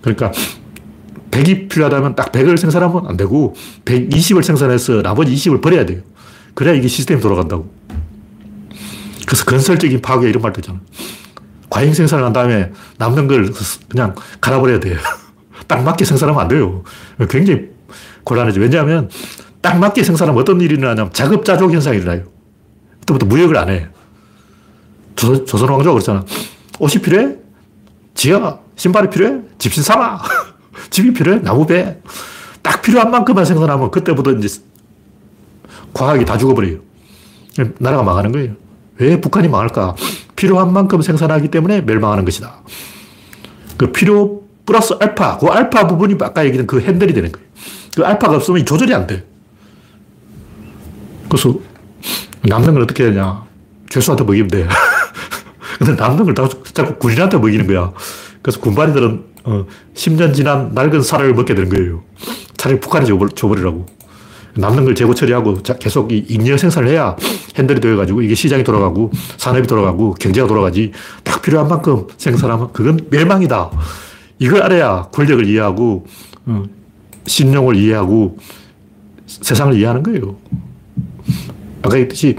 그러니까 0.00 0.32
100이 1.30 1.68
필요하다면 1.68 2.14
딱 2.14 2.32
100을 2.32 2.56
생산하면 2.56 3.06
안 3.06 3.16
되고 3.16 3.54
120을 3.84 4.42
생산해서 4.42 5.02
나머지 5.02 5.34
20을 5.34 5.62
버려야 5.62 5.84
돼요. 5.84 6.00
그래야 6.54 6.74
이게 6.74 6.88
시스템이 6.88 7.20
돌아간다고. 7.20 7.70
그래서 9.26 9.44
건설적인 9.44 10.00
파괴 10.00 10.28
이런 10.28 10.40
말도 10.42 10.60
있잖아. 10.60 10.80
과잉 11.68 11.92
생산을 11.92 12.24
한 12.24 12.32
다음에 12.32 12.72
남는 12.98 13.26
걸 13.26 13.52
그냥 13.88 14.14
갈아버려야 14.40 14.80
돼요. 14.80 14.96
딱 15.66 15.82
맞게 15.82 16.04
생산하면 16.04 16.40
안 16.40 16.48
돼요. 16.48 16.82
굉장히 17.28 17.70
곤란하죠. 18.24 18.60
왜냐하면 18.60 19.10
딱 19.60 19.78
맞게 19.78 20.02
생산하면 20.02 20.40
어떤 20.40 20.60
일이 20.60 20.74
일어나냐면 20.74 21.12
자급자족 21.12 21.72
현상이 21.72 21.98
일어나요. 21.98 22.24
그때부터 23.00 23.26
무역을 23.26 23.56
안 23.56 23.68
해. 23.68 23.88
조, 25.16 25.44
조선 25.44 25.68
왕조가 25.70 25.94
그랬잖아. 25.94 26.24
옷이 26.78 27.02
필요해? 27.02 27.36
지어. 28.14 28.60
신발이 28.76 29.10
필요해? 29.10 29.40
집신 29.58 29.82
사마. 29.82 30.20
집이 30.90 31.12
필요해? 31.12 31.40
나무 31.40 31.66
배. 31.66 31.98
딱 32.62 32.82
필요한 32.82 33.10
만큼만 33.10 33.44
생산하면 33.44 33.90
그때부터 33.90 34.32
이제 34.32 34.60
과학이 35.94 36.24
다 36.24 36.36
죽어버려요. 36.36 36.78
나라가 37.78 38.02
망하는 38.02 38.32
거예요. 38.32 38.52
왜 38.98 39.20
북한이 39.20 39.48
망할까? 39.48 39.94
필요한 40.36 40.72
만큼 40.72 41.00
생산하기 41.00 41.48
때문에 41.48 41.80
멸망하는 41.82 42.24
것이다. 42.24 42.62
그 43.76 43.92
필요 43.92 44.45
플러스 44.66 44.94
알파, 45.00 45.38
그 45.38 45.46
알파 45.46 45.86
부분이 45.86 46.16
아까 46.20 46.44
얘기한 46.44 46.66
그 46.66 46.80
핸들이 46.80 47.14
되는 47.14 47.30
거예요. 47.30 47.46
그 47.96 48.04
알파가 48.04 48.36
없으면 48.36 48.66
조절이 48.66 48.92
안 48.92 49.06
돼. 49.06 49.24
그래서 51.28 51.54
남는 52.42 52.74
걸 52.74 52.82
어떻게 52.82 53.04
하냐. 53.04 53.44
죄수한테 53.88 54.24
먹이면 54.24 54.48
돼. 54.48 54.68
근데 55.78 55.94
남는 55.94 56.24
걸 56.24 56.34
자꾸 56.72 56.96
군인한테 56.98 57.38
먹이는 57.38 57.66
거야. 57.66 57.92
그래서 58.42 58.60
군발이들은 58.60 59.24
어, 59.44 59.66
10년 59.94 60.34
지난 60.34 60.72
낡은 60.74 61.02
쌀을 61.02 61.32
먹게 61.34 61.54
되는 61.54 61.70
거예요. 61.70 62.02
차라리 62.56 62.80
북한에 62.80 63.06
줘버리라고. 63.06 63.86
남는 64.54 64.84
걸 64.84 64.94
재고 64.94 65.14
처리하고 65.14 65.58
계속 65.78 66.10
잉여 66.12 66.56
생산을 66.56 66.88
해야 66.88 67.14
핸들이 67.56 67.78
되어가지고 67.80 68.22
이게 68.22 68.34
시장이 68.34 68.64
돌아가고 68.64 69.10
산업이 69.36 69.66
돌아가고 69.66 70.14
경제가 70.14 70.46
돌아가지 70.46 70.92
딱 71.22 71.42
필요한 71.42 71.68
만큼 71.68 72.06
생산하면 72.16 72.72
그건 72.72 72.98
멸망이다. 73.10 73.70
이걸 74.38 74.62
알아야 74.62 75.08
권력을 75.12 75.46
이해하고 75.46 76.06
어, 76.46 76.64
신용을 77.26 77.76
이해하고 77.76 78.38
세상을 79.26 79.74
이해하는 79.74 80.02
거예요. 80.02 80.36
아까 81.82 81.96
했듯이 81.96 82.36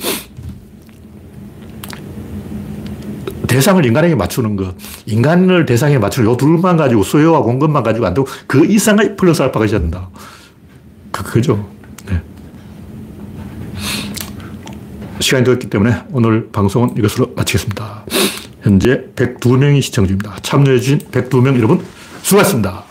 대상을 3.48 3.84
인간에게 3.86 4.16
맞추는 4.16 4.56
것. 4.58 4.76
인간을 5.06 5.66
대상에 5.66 5.98
맞추는 5.98 6.30
요 6.30 6.38
둘만 6.38 6.78
가지고 6.78 7.04
수요와 7.04 7.42
공급만 7.42 7.82
가지고 7.82 8.06
안 8.06 8.14
되고 8.14 8.28
그 8.46 8.66
이상의 8.66 9.16
플러스 9.16 9.42
알파가 9.42 9.66
있어야 9.66 9.80
된다. 9.80 10.10
그, 11.12 11.24
그죠. 11.24 11.68
네. 12.08 12.22
시간이 15.20 15.46
되었기 15.46 15.70
때문에 15.70 16.04
오늘 16.12 16.50
방송은 16.52 16.96
이것으로 16.98 17.34
마치겠습니다. 17.36 18.06
현재 18.62 19.04
102명이 19.16 19.82
시청 19.82 20.06
중입니다. 20.06 20.38
참여해주신 20.42 21.00
102명 21.12 21.58
여러분 21.58 21.84
수고하셨습니다. 22.22 22.87